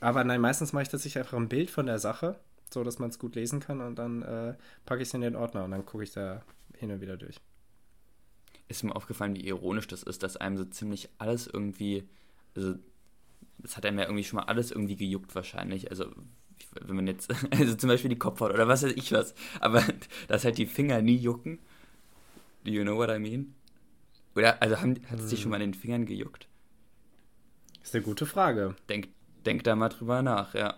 [0.00, 2.36] aber nein, meistens mache ich tatsächlich einfach ein Bild von der Sache,
[2.72, 4.54] so dass man es gut lesen kann und dann äh,
[4.86, 6.40] packe ich es in den Ordner und dann gucke ich da
[6.78, 7.38] hin und wieder durch.
[8.68, 12.08] Ist mir aufgefallen, wie ironisch das ist, dass einem so ziemlich alles irgendwie,
[12.54, 12.74] also
[13.58, 15.90] das hat einem ja irgendwie schon mal alles irgendwie gejuckt wahrscheinlich.
[15.90, 16.06] Also
[16.80, 19.82] wenn man jetzt, also zum Beispiel die Kopfhaut oder was weiß ich was, aber
[20.28, 21.58] dass halt die Finger nie jucken.
[22.64, 23.54] Do you know what I mean?
[24.34, 25.30] Oder, also haben, hat es hm.
[25.30, 26.48] dich schon mal in den Fingern gejuckt?
[27.82, 28.76] Ist eine gute Frage.
[28.88, 29.08] Denk,
[29.46, 30.76] Denk da mal drüber nach, ja.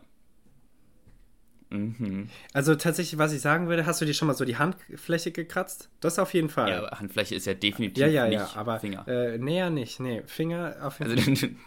[1.70, 2.28] Mhm.
[2.52, 5.88] Also tatsächlich, was ich sagen würde, hast du dir schon mal so die Handfläche gekratzt?
[6.00, 6.70] Das auf jeden Fall.
[6.70, 9.06] Ja, aber Handfläche ist ja definitiv ja, ja, nicht ja, aber, Finger.
[9.06, 11.50] Äh, näher nicht, nee, Finger auf jeden also, Fall.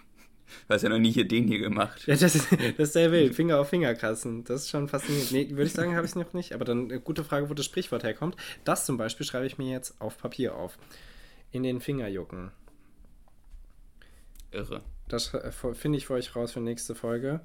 [0.68, 2.06] Du hast ja noch nie hier den hier gemacht.
[2.06, 3.34] Ja, das ist, das ist sehr wild.
[3.34, 4.44] Finger auf Finger kratzen.
[4.44, 5.32] Das ist schon faszinierend.
[5.32, 6.54] Nee, würde ich sagen, habe ich es noch nicht.
[6.54, 8.36] Aber dann eine gute Frage, wo das Sprichwort herkommt.
[8.64, 10.78] Das zum Beispiel schreibe ich mir jetzt auf Papier auf.
[11.52, 12.52] In den Finger jucken.
[14.52, 14.84] Irre.
[15.08, 17.42] Das äh, finde ich für euch raus für nächste Folge.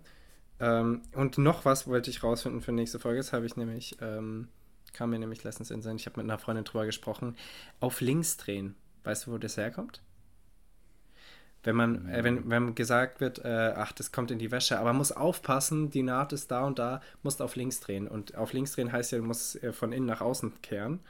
[0.60, 3.18] Ähm, und noch was wollte ich rausfinden für nächste Folge.
[3.18, 4.48] Das habe ich nämlich, ähm,
[4.92, 5.96] kam mir nämlich letztens in Sinn.
[5.96, 7.36] Ich habe mit einer Freundin drüber gesprochen.
[7.80, 8.74] Auf links drehen.
[9.04, 10.02] Weißt du, wo das herkommt?
[11.64, 14.90] Wenn man, äh, wenn, wenn gesagt wird, äh, ach, das kommt in die Wäsche, aber
[14.90, 18.06] man muss aufpassen, die Naht ist da und da, musst auf links drehen.
[18.06, 21.00] Und auf links drehen heißt ja, du musst äh, von innen nach außen kehren,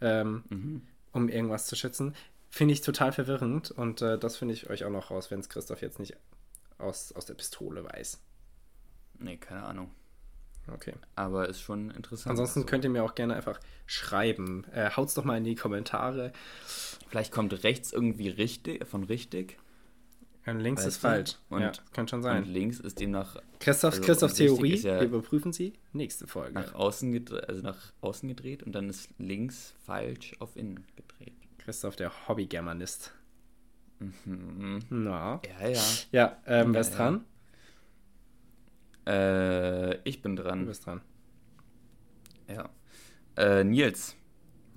[0.00, 0.82] ähm, mhm.
[1.12, 2.14] um irgendwas zu schützen.
[2.50, 5.48] Finde ich total verwirrend und äh, das finde ich euch auch noch raus, wenn es
[5.48, 6.16] Christoph jetzt nicht
[6.78, 8.18] aus, aus der Pistole weiß.
[9.20, 9.90] Nee, keine Ahnung.
[10.72, 10.94] Okay.
[11.14, 12.30] Aber ist schon interessant.
[12.30, 12.66] Ansonsten so.
[12.66, 14.64] könnt ihr mir auch gerne einfach schreiben.
[14.72, 16.32] Äh, haut's doch mal in die Kommentare.
[17.08, 19.58] Vielleicht kommt rechts irgendwie richtig, von richtig.
[20.46, 21.36] Und links ist falsch.
[21.48, 22.44] Und, ja, kann schon sein.
[22.44, 23.36] Und links ist demnach.
[23.58, 25.74] Christoph, also Christophs Theorie, ja wir überprüfen sie.
[25.92, 26.54] Nächste Folge.
[26.54, 31.34] Nach außen, gedreht, also nach außen gedreht und dann ist links falsch auf innen gedreht.
[31.58, 33.12] Christoph, der Hobby-Germanist.
[33.98, 34.80] Mhm.
[34.88, 35.40] Na.
[35.60, 35.82] Ja, ja.
[36.10, 37.24] Ja, ähm, wer ist dran?
[39.06, 40.60] Äh, ich bin dran.
[40.60, 41.00] Du bist dran.
[42.48, 42.68] Ja.
[43.36, 44.16] Äh, Nils.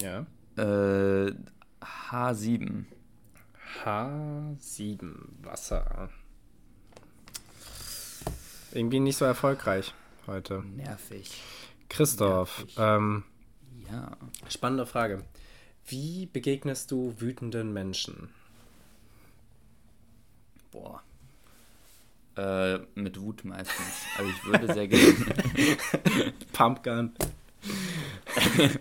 [0.02, 0.26] Ja.
[0.58, 1.34] Äh,
[1.82, 2.86] H7.
[3.84, 6.10] H7, Wasser.
[8.72, 9.94] Irgendwie nicht so erfolgreich
[10.28, 10.64] heute.
[10.76, 11.42] Nervig.
[11.90, 12.76] Christoph, Nervig.
[12.80, 13.24] Ähm,
[13.92, 14.18] ja.
[14.50, 15.24] Spannende Frage.
[15.86, 18.30] Wie begegnest du wütenden Menschen?
[20.72, 21.04] Boah.
[22.36, 24.06] Äh, mit Wut meistens.
[24.18, 25.14] Also ich würde sehr gerne.
[26.54, 27.14] Pumpgun.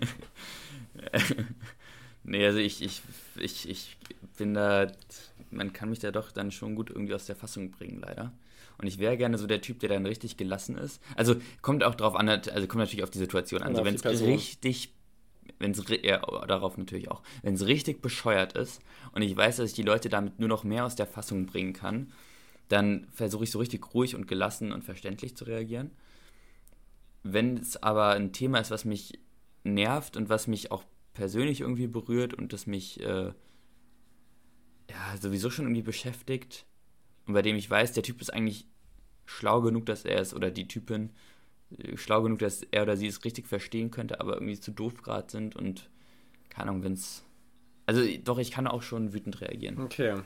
[2.24, 3.02] nee, also ich, ich,
[3.36, 3.96] ich, ich
[4.38, 4.90] bin da,
[5.50, 8.32] man kann mich da doch dann schon gut irgendwie aus der Fassung bringen, leider.
[8.78, 11.02] Und ich wäre gerne so der Typ, der dann richtig gelassen ist.
[11.14, 13.68] Also kommt auch drauf an, also kommt natürlich auf die Situation an.
[13.76, 14.94] Also wenn es richtig
[15.58, 18.80] wenn es ja, darauf natürlich auch, wenn es richtig bescheuert ist
[19.12, 21.72] und ich weiß, dass ich die Leute damit nur noch mehr aus der Fassung bringen
[21.72, 22.12] kann,
[22.72, 25.90] dann versuche ich so richtig ruhig und gelassen und verständlich zu reagieren.
[27.22, 29.18] Wenn es aber ein Thema ist, was mich
[29.62, 33.32] nervt und was mich auch persönlich irgendwie berührt und das mich äh,
[34.90, 36.64] ja sowieso schon irgendwie beschäftigt
[37.26, 38.66] und bei dem ich weiß, der Typ ist eigentlich
[39.26, 41.10] schlau genug, dass er es oder die Typin
[41.94, 45.30] schlau genug, dass er oder sie es richtig verstehen könnte, aber irgendwie zu doof gerade
[45.30, 45.90] sind und
[46.48, 47.22] keine Ahnung, wenn es.
[47.84, 49.78] Also doch, ich kann auch schon wütend reagieren.
[49.78, 50.22] Okay.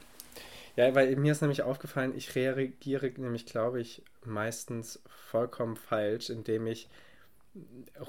[0.76, 6.66] Ja, weil mir ist nämlich aufgefallen, ich reagiere nämlich, glaube ich, meistens vollkommen falsch, indem
[6.66, 6.88] ich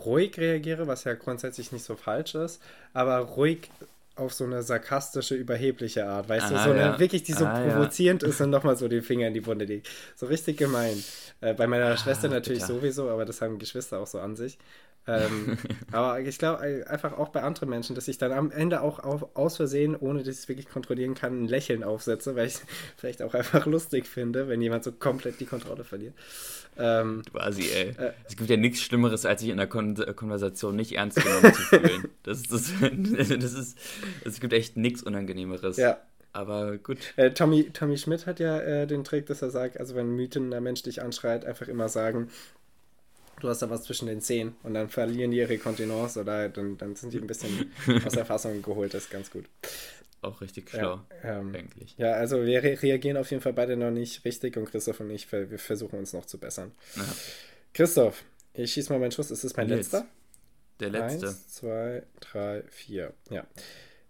[0.06, 2.62] ruhig reagiere, was ja grundsätzlich nicht so falsch ist,
[2.94, 3.70] aber ruhig
[4.18, 7.00] auf so eine sarkastische, überhebliche Art, weißt ah, du, so eine ja.
[7.00, 8.30] wirklich, die so ah, provozierend ja.
[8.30, 9.88] ist und nochmal so den Finger in die Wunde legt.
[10.16, 11.02] So richtig gemein.
[11.40, 12.74] Äh, bei meiner ah, Schwester natürlich bitter.
[12.74, 14.58] sowieso, aber das haben Geschwister auch so an sich.
[15.08, 15.58] Ähm,
[15.92, 19.00] aber ich glaube äh, einfach auch bei anderen Menschen, dass ich dann am Ende auch
[19.00, 22.56] auf, aus Versehen, ohne dass ich es wirklich kontrollieren kann, ein Lächeln aufsetze, weil ich
[22.56, 22.64] es
[22.98, 26.14] vielleicht auch einfach lustig finde, wenn jemand so komplett die Kontrolle verliert.
[26.78, 27.90] Ähm, Quasi, ey.
[27.98, 31.54] Äh, es gibt ja nichts Schlimmeres, als sich in der Kon Konversation nicht ernst genommen
[31.54, 32.08] zu fühlen.
[32.24, 33.78] Das, das, das ist,
[34.26, 35.78] es gibt echt nichts Unangenehmeres.
[35.78, 35.98] Ja.
[36.34, 37.00] Aber gut.
[37.16, 40.18] Äh, Tommy, Tommy Schmidt hat ja äh, den Trick, dass er sagt, also wenn ein
[40.18, 42.30] wütender Mensch dich anschreit, einfach immer sagen,
[43.40, 46.78] du hast da was zwischen den Zehen und dann verlieren die ihre Kontinence oder dann,
[46.78, 47.72] dann sind die ein bisschen
[48.06, 48.94] aus der Fassung geholt.
[48.94, 49.46] Das ist ganz gut.
[50.22, 51.96] Auch richtig schlau, ja, ähm, eigentlich.
[51.98, 55.12] Ja, also wir re reagieren auf jeden Fall beide noch nicht richtig und Christoph und
[55.12, 56.72] ich, wir versuchen uns noch zu bessern.
[56.96, 57.06] Ja.
[57.74, 58.24] Christoph,
[58.54, 59.30] ich schieße mal meinen Schuss.
[59.30, 59.94] Ist das mein Jetzt.
[59.94, 60.08] letzter?
[60.80, 61.28] Der letzte.
[61.28, 63.14] Eins, zwei, drei, vier.
[63.30, 63.46] Ja.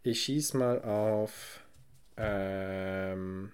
[0.03, 1.59] Ich schieße mal auf.
[2.15, 3.51] Ähm,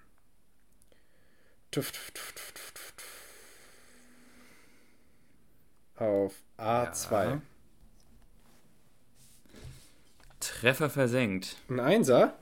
[5.96, 7.24] auf A2.
[7.24, 7.42] Ja.
[10.40, 11.56] Treffer versenkt.
[11.68, 12.34] Ein Einser?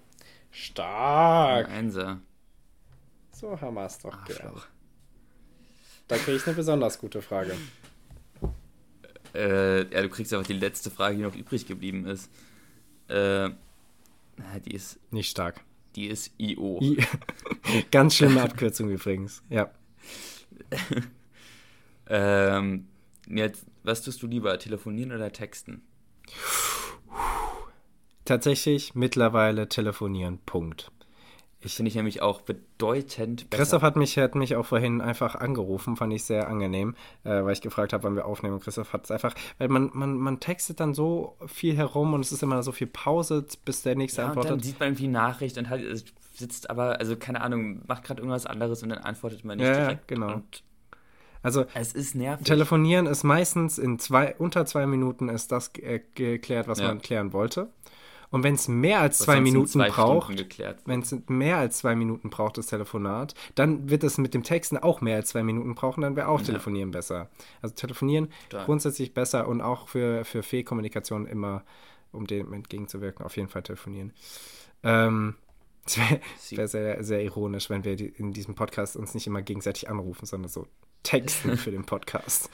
[0.50, 1.68] Stark.
[1.68, 2.20] Ein Einser.
[3.32, 4.61] So haben wir es doch gern.
[6.09, 7.57] Da kriege ich eine besonders gute Frage.
[9.34, 12.30] Äh, ja, du kriegst einfach die letzte Frage, die noch übrig geblieben ist.
[13.09, 13.50] Äh,
[14.64, 14.98] die ist.
[15.11, 15.61] Nicht stark.
[15.96, 16.80] Die ist IO.
[16.82, 17.05] I
[17.90, 19.70] Ganz schlimme Abkürzung übrigens, ja.
[22.09, 22.86] ähm,
[23.27, 25.83] jetzt, was tust du lieber, telefonieren oder texten?
[28.25, 30.91] Tatsächlich mittlerweile telefonieren, Punkt.
[31.64, 33.62] Ich finde ich nämlich auch bedeutend besser.
[33.62, 37.53] Christoph hat mich, hat mich auch vorhin einfach angerufen, fand ich sehr angenehm, äh, weil
[37.53, 38.55] ich gefragt habe, wann wir aufnehmen.
[38.55, 42.20] Und Christoph hat es einfach, weil man, man, man textet dann so viel herum und
[42.20, 44.53] es ist immer so viel Pause, bis der nächste ja, antwortet.
[44.53, 48.20] Und dann sieht man irgendwie Nachricht und halt sitzt aber, also keine Ahnung, macht gerade
[48.20, 50.11] irgendwas anderes und dann antwortet man nicht ja, direkt.
[50.11, 50.35] Ja, genau.
[50.35, 50.64] Und
[51.43, 52.47] also es ist nervig.
[52.47, 56.88] Telefonieren ist meistens in zwei, unter zwei Minuten ist das geklärt, was ja.
[56.88, 57.70] man klären wollte.
[58.32, 60.34] Und wenn es mehr als zwei Minuten zwei braucht,
[60.86, 64.78] wenn es mehr als zwei Minuten braucht, das Telefonat, dann wird es mit dem Texten
[64.78, 66.47] auch mehr als zwei Minuten brauchen, dann wäre auch ja.
[66.47, 67.28] Telefonieren besser.
[67.61, 68.64] Also Telefonieren da.
[68.64, 71.62] grundsätzlich besser und auch für, für Fehlkommunikation immer,
[72.11, 74.14] um dem entgegenzuwirken, auf jeden Fall telefonieren.
[74.82, 75.34] Ähm,
[75.84, 76.20] es wäre
[76.53, 80.49] wär sehr, sehr ironisch, wenn wir in diesem Podcast uns nicht immer gegenseitig anrufen, sondern
[80.49, 80.66] so
[81.03, 82.50] texten für den Podcast.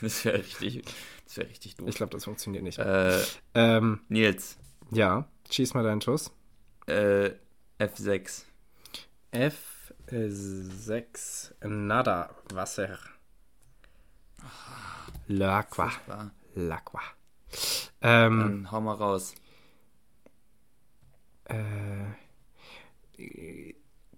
[0.00, 0.84] das wäre richtig,
[1.24, 1.88] das wäre richtig doof.
[1.88, 2.78] Ich glaube, das funktioniert nicht.
[2.78, 3.20] Äh,
[3.54, 4.58] ähm, Nils,
[4.90, 6.32] ja, schieß mal deinen Schuss.
[6.86, 7.30] Äh,
[7.78, 8.44] F6.
[9.32, 11.52] F6.
[11.66, 12.34] Nada.
[12.52, 12.98] Wasser.
[15.28, 15.90] L'aqua.
[16.56, 17.00] L'aqua.
[18.02, 19.34] Ähm, Dann hau mal raus.
[21.44, 22.06] Äh,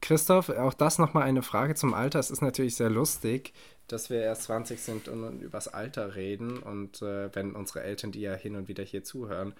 [0.04, 2.18] Christoph, auch das nochmal eine Frage zum Alter.
[2.18, 3.54] Es ist natürlich sehr lustig,
[3.88, 6.58] dass wir erst 20 sind und, und übers Alter reden.
[6.58, 9.54] Und äh, wenn unsere Eltern, die ja hin und wieder hier zuhören,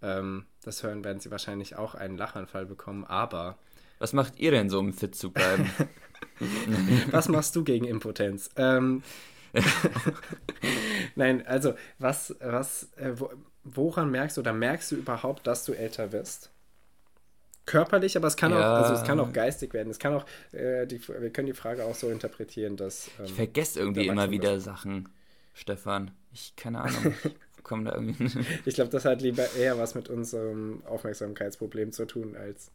[0.00, 3.58] ähm, das hören, werden sie wahrscheinlich auch einen Lachanfall bekommen, aber.
[3.98, 5.68] Was macht ihr denn so, um fit zu bleiben?
[7.10, 8.50] was machst du gegen Impotenz?
[8.54, 9.02] Ähm,
[11.16, 13.14] Nein, also, was, was, äh,
[13.64, 16.52] woran merkst du oder merkst du überhaupt, dass du älter wirst?
[17.68, 18.58] Körperlich, aber es kann ja.
[18.58, 19.90] auch, also es kann auch geistig werden.
[19.90, 23.10] Es kann auch, äh, die, wir können die Frage auch so interpretieren, dass.
[23.18, 24.64] Ähm, ich vergesse irgendwie immer wieder bist.
[24.64, 25.08] Sachen,
[25.52, 26.10] Stefan.
[26.32, 27.14] Ich, keine Ahnung.
[27.62, 28.30] kommen da irgendwie.
[28.64, 32.70] ich glaube, das hat lieber eher was mit unserem Aufmerksamkeitsproblem zu tun als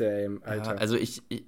[0.00, 0.74] dem Alter.
[0.74, 1.44] Ja, also ich, ich,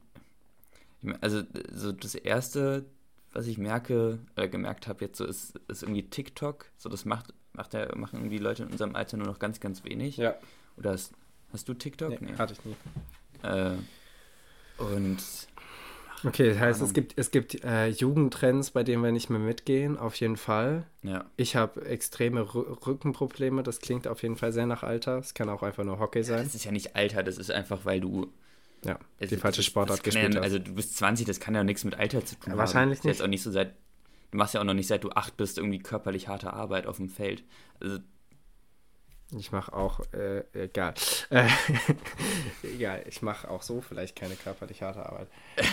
[1.20, 1.42] also
[1.72, 2.84] so das erste,
[3.32, 6.66] was ich merke oder gemerkt habe jetzt so ist, ist irgendwie TikTok.
[6.76, 9.84] So das macht macht der machen irgendwie Leute in unserem Alter nur noch ganz ganz
[9.84, 10.16] wenig.
[10.16, 10.36] Ja.
[10.76, 11.14] Oder hast,
[11.54, 12.10] hast du TikTok?
[12.10, 12.36] Nee, nee.
[12.36, 12.76] hatte ich nie.
[13.42, 13.76] Äh,
[14.76, 15.22] und
[16.24, 19.98] Okay, das heißt, es gibt, es gibt äh, Jugendtrends, bei denen wir nicht mehr mitgehen,
[19.98, 20.84] auf jeden Fall.
[21.02, 21.26] Ja.
[21.36, 22.54] Ich habe extreme R
[22.86, 25.18] Rückenprobleme, das klingt auf jeden Fall sehr nach Alter.
[25.18, 26.38] Es kann auch einfach nur Hockey sein.
[26.38, 28.32] Ja, das ist ja nicht Alter, das ist einfach, weil du
[28.84, 30.44] ja, die falsche Sportart gespielt ja, hast.
[30.44, 33.08] Also du bist 20, das kann ja nichts mit Alter zu tun ja, Wahrscheinlich haben.
[33.08, 33.18] nicht.
[33.18, 33.74] Jetzt auch nicht so seit,
[34.30, 36.96] du machst ja auch noch nicht seit du acht bist irgendwie körperlich harte Arbeit auf
[36.96, 37.44] dem Feld.
[37.80, 37.98] Also
[39.38, 40.94] ich mache auch, äh, egal.
[41.30, 41.48] Äh,
[42.62, 45.28] egal, ich mache auch so vielleicht keine körperlich harte Arbeit.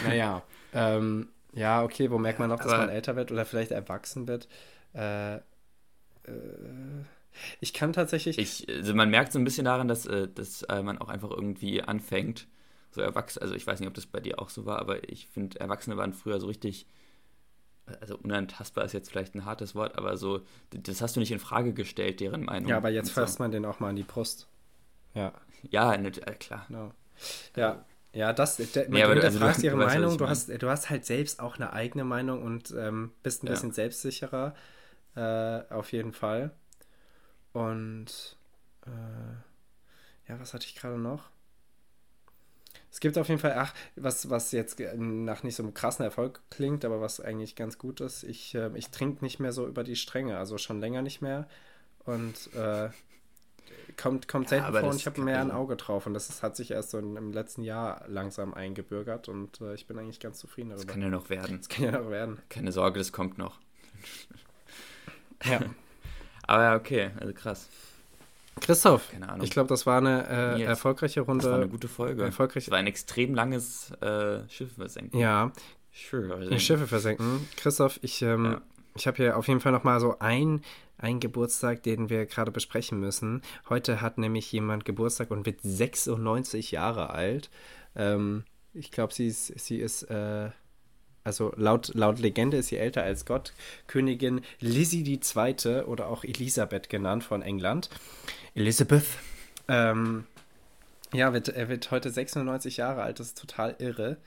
[0.05, 0.43] Naja,
[0.73, 4.47] ähm, ja, okay, wo merkt man noch, dass man älter wird oder vielleicht erwachsen wird?
[4.93, 5.41] Äh, äh,
[7.59, 8.37] ich kann tatsächlich.
[8.37, 11.31] Ich, also man merkt so ein bisschen daran, dass, äh, dass äh, man auch einfach
[11.31, 12.47] irgendwie anfängt,
[12.91, 15.27] so erwachsen, also ich weiß nicht, ob das bei dir auch so war, aber ich
[15.27, 16.87] finde, Erwachsene waren früher so richtig
[17.99, 21.39] also unantastbar ist jetzt vielleicht ein hartes Wort, aber so, das hast du nicht in
[21.39, 22.69] Frage gestellt, deren Meinung.
[22.69, 23.43] Ja, aber jetzt fasst so.
[23.43, 24.47] man den auch mal an die Brust.
[25.13, 25.33] Ja.
[25.69, 26.65] Ja, ne, klar.
[26.67, 26.91] Genau.
[27.55, 27.85] Ja.
[28.13, 31.05] Ja, das, der, nee, du hinterfragst also, ihre weißt, Meinung, du hast, du hast halt
[31.05, 33.53] selbst auch eine eigene Meinung und ähm, bist ein ja.
[33.53, 34.53] bisschen selbstsicherer,
[35.15, 36.51] äh, auf jeden Fall.
[37.53, 38.37] Und
[38.85, 41.29] äh, ja, was hatte ich gerade noch?
[43.01, 46.39] Es gibt auf jeden Fall, ach, was, was jetzt nach nicht so einem krassen Erfolg
[46.51, 48.21] klingt, aber was eigentlich ganz gut ist.
[48.21, 51.47] Ich, äh, ich trinke nicht mehr so über die Stränge, also schon länger nicht mehr.
[52.05, 52.89] Und äh,
[53.97, 56.05] kommt, kommt selten ja, vor und ich habe mehr ein Auge drauf.
[56.05, 59.73] Und das ist, hat sich erst so in, im letzten Jahr langsam eingebürgert und äh,
[59.73, 60.85] ich bin eigentlich ganz zufrieden darüber.
[60.85, 61.57] Das kann ja noch werden.
[61.57, 62.37] Das kann ja noch werden.
[62.49, 63.57] Keine Sorge, das kommt noch.
[65.43, 65.59] Ja.
[66.43, 67.67] Aber ja, okay, also krass.
[68.59, 69.43] Christoph, Keine Ahnung.
[69.43, 70.27] ich glaube, das war eine
[70.57, 71.43] äh, erfolgreiche Runde.
[71.43, 72.23] Das war eine gute Folge.
[72.23, 72.65] Erfolgreich.
[72.65, 75.19] Das war ein extrem langes äh, Schiff versenken.
[75.19, 75.51] Ja.
[75.91, 76.59] Schiffe versenken.
[76.59, 77.47] Schiffe versenken.
[77.57, 78.61] Christoph, ich, ähm, ja.
[78.95, 80.61] ich habe hier auf jeden Fall noch mal so ein,
[80.97, 83.41] ein Geburtstag, den wir gerade besprechen müssen.
[83.69, 87.49] Heute hat nämlich jemand Geburtstag und wird 96 Jahre alt.
[87.95, 88.43] Ähm,
[88.73, 90.49] ich glaube, sie ist, sie ist äh,
[91.23, 93.53] also laut, laut Legende ist sie älter als Gott,
[93.87, 95.83] Königin Lizzie II.
[95.83, 97.89] oder auch Elisabeth genannt von England.
[98.55, 99.05] Elizabeth.
[99.67, 100.25] Ähm,
[101.13, 104.17] ja, wird, er wird heute 96 Jahre alt, das ist total irre.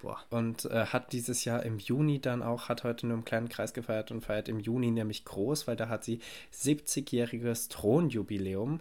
[0.00, 0.18] Boah.
[0.30, 3.74] Und äh, hat dieses Jahr im Juni dann auch, hat heute nur im kleinen Kreis
[3.74, 6.20] gefeiert und feiert im Juni nämlich groß, weil da hat sie
[6.54, 8.80] 70-jähriges Thronjubiläum.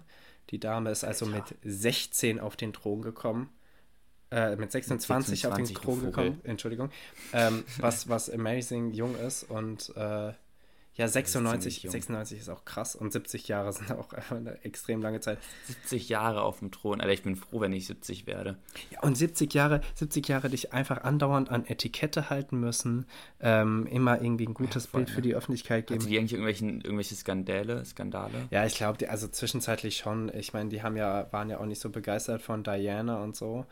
[0.51, 1.37] Die Dame ist also Alter.
[1.37, 3.49] mit 16 auf den Thron gekommen
[4.31, 6.89] äh, mit 26, 26 auf den Thron gekommen, Entschuldigung,
[7.33, 10.33] ähm, was, was amazing jung ist und äh,
[10.97, 15.19] ja, 96, ist 96 ist auch krass und 70 Jahre sind auch eine extrem lange
[15.19, 15.37] Zeit.
[15.67, 18.57] 70 Jahre auf dem Thron, Alter, ich bin froh, wenn ich 70 werde.
[18.89, 23.05] Ja, und 70 Jahre, 70 Jahre dich einfach andauernd an Etikette halten müssen,
[23.39, 25.99] ähm, immer irgendwie ein gutes ja, voll, Bild für die Öffentlichkeit geben.
[25.99, 28.47] Hatte die eigentlich irgendwelchen, irgendwelche Skandale, Skandale?
[28.49, 30.31] Ja, ich glaube, also zwischenzeitlich schon.
[30.33, 33.67] Ich meine, die haben ja, waren ja auch nicht so begeistert von Diana und so.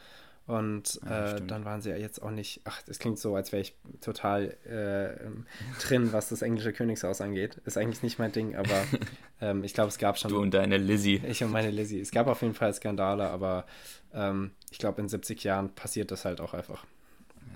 [0.47, 3.51] Und ja, äh, dann waren sie ja jetzt auch nicht, ach, das klingt so, als
[3.51, 7.55] wäre ich total äh, drin, was das englische Königshaus angeht.
[7.65, 8.83] Ist eigentlich nicht mein Ding, aber
[9.41, 10.29] ähm, ich glaube, es gab schon.
[10.29, 11.19] Du und deine Lizzie.
[11.27, 11.99] Ich und meine Lizzie.
[11.99, 13.65] Es gab auf jeden Fall Skandale, aber
[14.13, 16.85] ähm, ich glaube, in 70 Jahren passiert das halt auch einfach.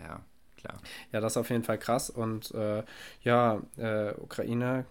[0.03, 0.21] Ja,
[0.57, 0.81] klar.
[1.11, 2.09] Ja, das ist auf jeden Fall krass.
[2.09, 2.83] Und äh,
[3.21, 4.85] ja, äh, Ukraine,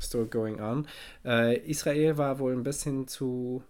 [0.00, 0.88] still going on.
[1.24, 3.62] Äh, Israel war wohl ein bisschen zu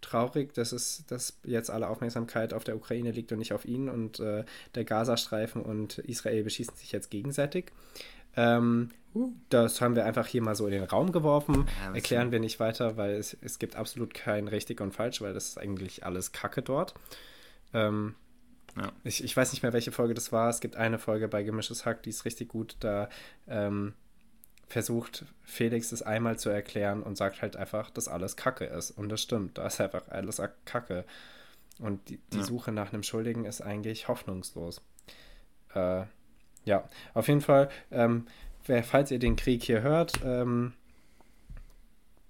[0.00, 3.88] traurig, dass es, dass jetzt alle Aufmerksamkeit auf der Ukraine liegt und nicht auf ihn
[3.88, 4.44] und äh,
[4.74, 7.72] der Gazastreifen und Israel beschießen sich jetzt gegenseitig.
[8.36, 9.32] Ähm, uh.
[9.48, 11.66] Das haben wir einfach hier mal so in den Raum geworfen.
[11.84, 15.34] Ja, Erklären wir nicht weiter, weil es, es gibt absolut kein richtig und falsch, weil
[15.34, 16.94] das ist eigentlich alles Kacke dort.
[17.74, 18.14] Ähm,
[18.76, 18.92] ja.
[19.04, 20.48] ich, ich weiß nicht mehr, welche Folge das war.
[20.48, 22.76] Es gibt eine Folge bei Gemischtes Hack, die ist richtig gut.
[22.80, 23.08] Da
[23.48, 23.94] ähm,
[24.68, 28.90] versucht Felix es einmal zu erklären und sagt halt einfach, dass alles Kacke ist.
[28.90, 31.04] Und das stimmt, da ist einfach alles Kacke.
[31.78, 32.44] Und die, die ja.
[32.44, 34.82] Suche nach einem Schuldigen ist eigentlich hoffnungslos.
[35.74, 36.02] Äh,
[36.64, 38.26] ja, auf jeden Fall, ähm,
[38.66, 40.74] wer, falls ihr den Krieg hier hört, ähm,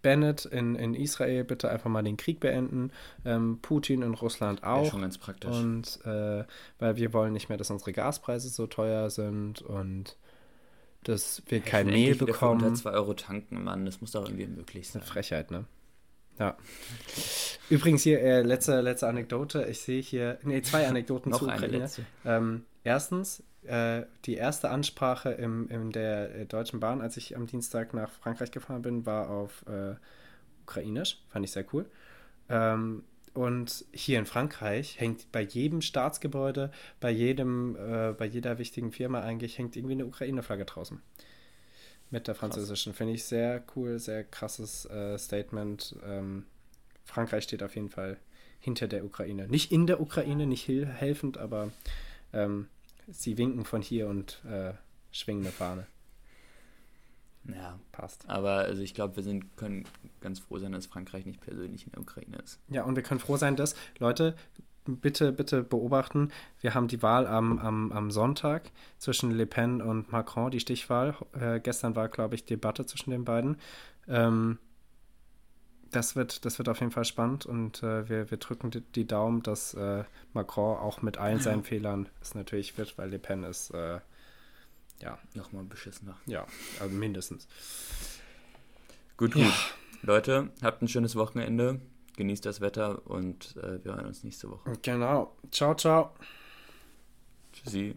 [0.00, 2.92] Bennett in, in Israel bitte einfach mal den Krieg beenden.
[3.24, 4.84] Ähm, Putin in Russland auch.
[4.84, 5.50] Ja, schon ganz praktisch.
[5.50, 6.44] Und äh,
[6.78, 10.16] weil wir wollen nicht mehr, dass unsere Gaspreise so teuer sind und
[11.08, 12.62] dass wir kein Mehl bekommen.
[12.62, 15.00] Unter 2 Euro tanken, Mann, das muss doch irgendwie möglich sein.
[15.00, 15.64] Eine Frechheit, ne?
[16.38, 16.56] Ja.
[17.70, 19.64] Übrigens hier, äh, letzte, letzte Anekdote.
[19.64, 21.88] Ich sehe hier, nee, zwei Anekdoten zu Ukraine.
[22.26, 27.46] Ähm, erstens, äh, die erste Ansprache im, in der äh, Deutschen Bahn, als ich am
[27.46, 29.94] Dienstag nach Frankreich gefahren bin, war auf äh,
[30.62, 31.22] Ukrainisch.
[31.28, 31.86] Fand ich sehr cool.
[32.50, 33.02] Ähm,
[33.38, 39.20] und hier in Frankreich hängt bei jedem Staatsgebäude, bei jedem, äh, bei jeder wichtigen Firma
[39.20, 41.00] eigentlich hängt irgendwie eine Ukraine-Flagge draußen.
[42.10, 42.94] Mit der französischen.
[42.94, 45.94] Finde ich sehr cool, sehr krasses äh, Statement.
[46.04, 46.46] Ähm,
[47.04, 48.16] Frankreich steht auf jeden Fall
[48.58, 49.46] hinter der Ukraine.
[49.46, 51.70] Nicht in der Ukraine, nicht helfend, aber
[52.32, 52.66] ähm,
[53.06, 54.72] sie winken von hier und äh,
[55.12, 55.86] schwingen eine Fahne.
[57.48, 58.28] Ja, passt.
[58.28, 59.84] Aber also ich glaube, wir sind, können
[60.20, 62.60] ganz froh sein, dass Frankreich nicht persönlich in der Ukraine ist.
[62.68, 64.34] Ja, und wir können froh sein, dass, Leute,
[64.84, 66.30] bitte, bitte beobachten,
[66.60, 71.14] wir haben die Wahl am, am, am Sonntag zwischen Le Pen und Macron, die Stichwahl.
[71.38, 73.56] Äh, gestern war, glaube ich, Debatte zwischen den beiden.
[74.06, 74.58] Ähm,
[75.90, 79.06] das wird, das wird auf jeden Fall spannend und äh, wir, wir drücken die, die
[79.06, 83.42] Daumen, dass äh, Macron auch mit allen seinen Fehlern es natürlich wird, weil Le Pen
[83.44, 84.00] ist äh,
[85.02, 85.18] ja.
[85.34, 86.16] Nochmal beschissener.
[86.26, 86.46] Ja,
[86.80, 87.46] also mindestens.
[89.16, 89.42] Gut, gut.
[89.42, 89.52] Ja.
[90.02, 91.80] Leute, habt ein schönes Wochenende.
[92.16, 94.72] Genießt das Wetter und äh, wir hören uns nächste Woche.
[94.82, 95.36] Genau.
[95.52, 96.14] Ciao, ciao.
[97.52, 97.96] Tschüssi.